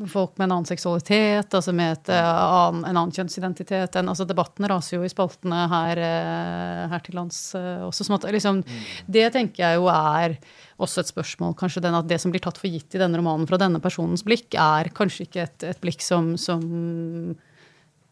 [0.10, 4.70] folk med en annen seksualitet, altså med et, uh, en annen kjønnsidentitet En, altså Debattene
[4.72, 8.08] raser jo i spaltene her, uh, her til lands uh, også.
[8.08, 8.64] Sånn at, liksom,
[9.06, 10.39] det tenker jeg jo er
[10.82, 11.53] også et spørsmål.
[11.60, 14.26] Kanskje den, at det som blir tatt for gitt i denne romanen fra denne personens
[14.26, 16.66] blikk, er kanskje ikke et, et blikk som, som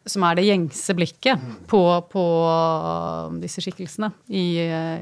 [0.05, 1.79] som er det gjengse blikket på,
[2.11, 2.23] på
[3.39, 4.09] disse skikkelsene.
[4.27, 4.45] I,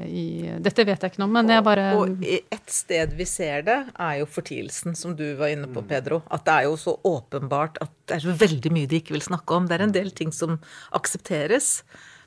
[0.06, 0.24] I,
[0.62, 3.66] dette vet jeg ikke noe om, men jeg bare Og, og et sted vi ser
[3.66, 6.22] det, er jo fortielsen, som du var inne på, Pedro.
[6.30, 9.26] At det er jo så åpenbart at det er så veldig mye de ikke vil
[9.26, 9.66] snakke om.
[9.66, 10.60] Det er en del ting som
[10.94, 11.80] aksepteres.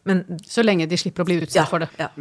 [0.06, 1.88] Men, så lenge de slipper å bli utsatt ja, for det.
[1.98, 2.12] Ja.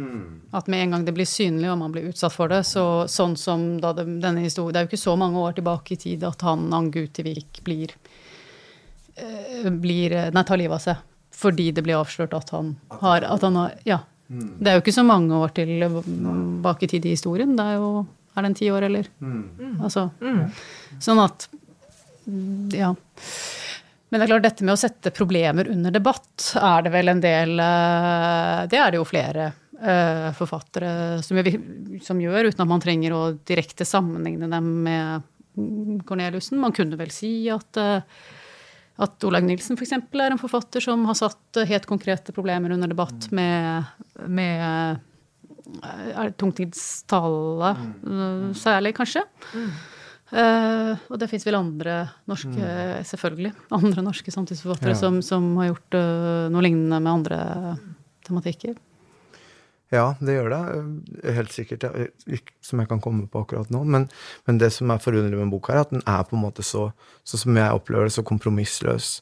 [0.57, 3.35] At med en gang det blir synlig og man blir utsatt for det, så sånn
[3.37, 6.25] som da det, denne historien Det er jo ikke så mange år tilbake i tid
[6.25, 8.24] at han Angutivik blir Eh,
[9.81, 11.03] blir, eh, nei, tar livet av seg
[11.35, 13.99] fordi det blir avslørt at han har, at han har Ja.
[14.31, 14.57] Mm.
[14.57, 15.83] Det er jo ikke så mange år til
[16.63, 17.55] bak i tid i historien.
[17.55, 19.05] Det er jo Er det en ti år, eller?
[19.21, 19.79] Mm.
[19.81, 20.11] Altså.
[20.19, 20.51] Mm.
[20.99, 21.47] Sånn at
[22.73, 22.93] Ja.
[24.11, 27.21] Men det er klart, dette med å sette problemer under debatt er det vel en
[27.21, 29.53] del eh, Det er det jo flere
[30.33, 35.21] forfattere som gjør, som gjør, uten at man trenger å direkte sammenligne dem med
[36.07, 36.57] Corneliussen.
[36.57, 37.75] Man kunne vel si at
[38.95, 39.91] at Olaug Nilsen f.eks.
[39.97, 43.35] er en forfatter som har satt helt konkrete problemer under debatt mm.
[43.35, 43.89] med,
[44.31, 45.01] med
[45.83, 47.73] eh, tungtidstale,
[48.05, 48.53] mm.
[48.55, 49.25] særlig, kanskje.
[49.55, 49.67] Mm.
[50.35, 53.03] Uh, og det fins vel andre norske, mm.
[53.05, 54.97] selvfølgelig, andre norske samtidsforfattere ja.
[54.97, 57.39] som, som, har gjort uh, noe lignende med andre
[58.25, 58.73] tematikker.
[59.95, 60.61] Ja, det gjør det.
[61.37, 61.85] Helt sikkert.
[62.27, 63.83] Ikke som jeg kan komme på akkurat nå.
[63.87, 64.09] Men,
[64.47, 66.89] men det som er forunderlig med boka, er at den er på en måte så,
[67.27, 69.19] sånn som jeg opplever det, så kompromissløs.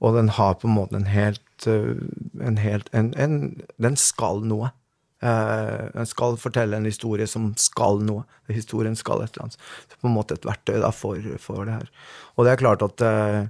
[0.00, 1.96] Og den har på en måte en helt, eh,
[2.40, 3.40] en helt en, en,
[3.80, 4.72] Den skal noe.
[5.20, 8.24] Uh, den skal fortelle en historie som skal noe.
[8.48, 9.58] Historien skal et eller annet.
[9.90, 11.90] Så på en måte et verktøy da, for, for det her.
[12.36, 13.42] Og det er klart at uh,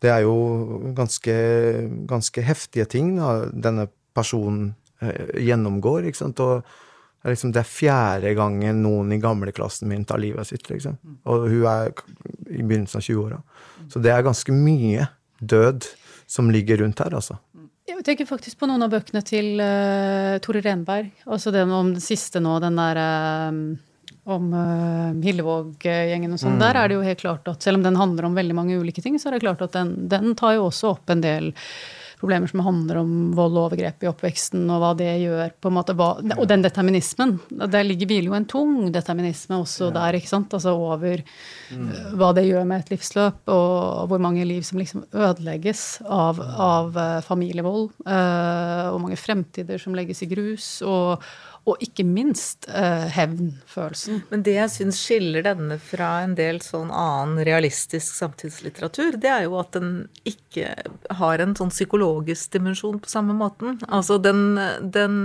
[0.00, 0.38] det er jo
[0.96, 1.34] ganske,
[2.08, 4.72] ganske heftige ting da, denne personen
[5.40, 6.08] gjennomgår.
[6.08, 6.40] ikke sant?
[6.44, 10.48] Og det er, liksom, det er fjerde gangen noen i gamleklassen min tar livet av
[10.50, 10.68] sitt.
[10.68, 10.98] liksom.
[11.24, 11.92] Og hun er
[12.50, 13.40] i begynnelsen av 20-åra.
[13.88, 15.08] Så det er ganske mye
[15.40, 15.88] død
[16.26, 17.38] som ligger rundt her, altså.
[17.84, 21.10] Jeg tenker faktisk på noen av bøkene til uh, Tore Renberg.
[21.28, 23.58] Altså den om den siste nå, den der eh,
[24.24, 26.56] om uh, Hillevåg-gjengen og sånn.
[26.60, 29.04] Der er det jo helt klart at selv om den handler om veldig mange ulike
[29.04, 31.52] ting, så er det klart at den, den tar jo også opp en del
[32.24, 35.76] problemer som handler om vold og overgrep i oppveksten, og hva det gjør på en
[35.76, 36.08] måte, hva,
[36.38, 37.36] Og den determinismen.
[37.52, 40.56] Der ligger hviler jo en tung determinisme også der, ikke sant?
[40.56, 41.90] Altså over mm.
[42.16, 46.96] hva det gjør med et livsløp, og hvor mange liv som liksom ødelegges av, av
[46.96, 47.90] eh, familievold.
[48.06, 50.70] eh, og mange fremtider som legges i grus.
[50.82, 51.20] og
[51.64, 54.18] og ikke minst eh, hevnfølelsen.
[54.28, 59.46] Men det jeg syns skiller denne fra en del sånn annen realistisk samtidslitteratur, det er
[59.46, 59.94] jo at den
[60.28, 60.74] ikke
[61.16, 63.78] har en sånn psykologisk dimensjon på samme måten.
[63.88, 64.58] Altså den,
[64.92, 65.16] den,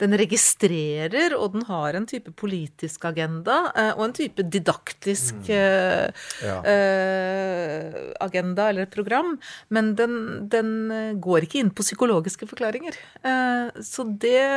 [0.00, 6.08] den registrerer, og den har en type politisk agenda, eh, og en type didaktisk eh,
[6.44, 6.56] Ja.
[6.64, 7.92] eh,
[8.24, 9.36] agenda eller program,
[9.68, 12.96] men den, den går ikke inn på psykologiske forklaringer.
[13.20, 14.48] Eh, så det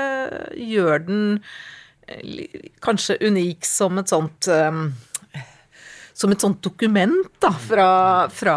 [0.56, 1.17] gjør den
[2.08, 4.82] eh, li- kanskje unik som et sånt eh,
[6.18, 7.90] Som et sånt dokument da, fra,
[8.34, 8.56] fra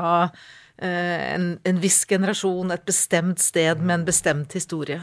[0.80, 4.96] eh, en, en viss generasjon, et bestemt sted med en bestemt historie.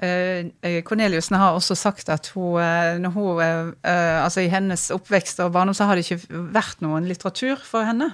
[0.00, 5.52] Eh, eh, Corneliussen har også sagt at hun, eh, hun altså i hennes oppvekst og
[5.52, 8.08] barndom så har det ikke vært noen litteratur for henne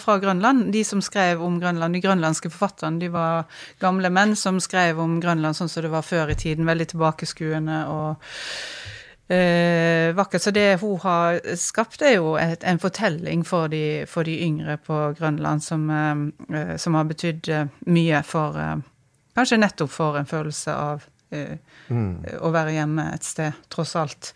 [0.00, 0.70] fra Grønland.
[0.72, 3.44] De som skrev om Grønland, de grønlandske forfatterne, de var
[3.82, 7.82] gamle menn som skrev om Grønland sånn som det var før i tiden, veldig tilbakeskuende
[7.92, 8.32] og
[9.28, 10.42] eh, vakkert.
[10.42, 14.78] Så det hun har skapt, er jo et, en fortelling for de, for de yngre
[14.80, 17.52] på Grønland som, eh, som har betydd
[17.92, 18.76] mye for eh,
[19.36, 21.02] Kanskje nettopp for en følelse av
[21.34, 21.58] eh,
[22.40, 24.32] å være hjemme et sted, tross alt.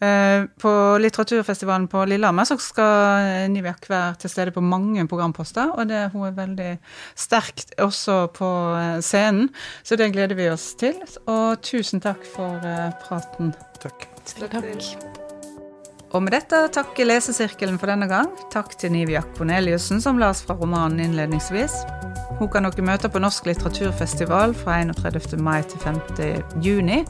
[0.00, 0.72] Eh, på
[1.02, 6.28] litteraturfestivalen på Lillehammer så skal Nivek være til stede på mange programposter, og det, hun
[6.28, 6.70] er veldig
[7.18, 9.50] sterkt også på eh, scenen,
[9.82, 11.00] så det gleder vi oss til.
[11.26, 13.54] Og tusen takk for eh, praten.
[13.82, 14.06] Takk.
[14.38, 15.17] Takk.
[16.16, 18.30] Og med dette takker lesesirkelen for denne gang.
[18.52, 21.74] Takk til Nivia Korneliussen, som las fra romanen innledningsvis.
[22.38, 25.40] Hun kan dere møte på Norsk litteraturfestival fra 31.
[25.42, 25.98] mai til 5.
[26.64, 27.04] juni.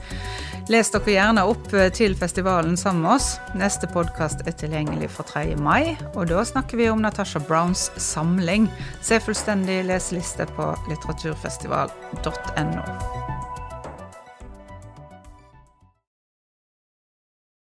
[0.73, 3.29] Les dere gjerne opp til festivalen sammen med oss.
[3.57, 5.57] Neste podkast er tilgjengelig fra 3.
[5.63, 8.63] mai, og da snakker vi om Natasha Browns samling.
[9.05, 13.38] Se fullstendig leseliste på litteraturfestival.no.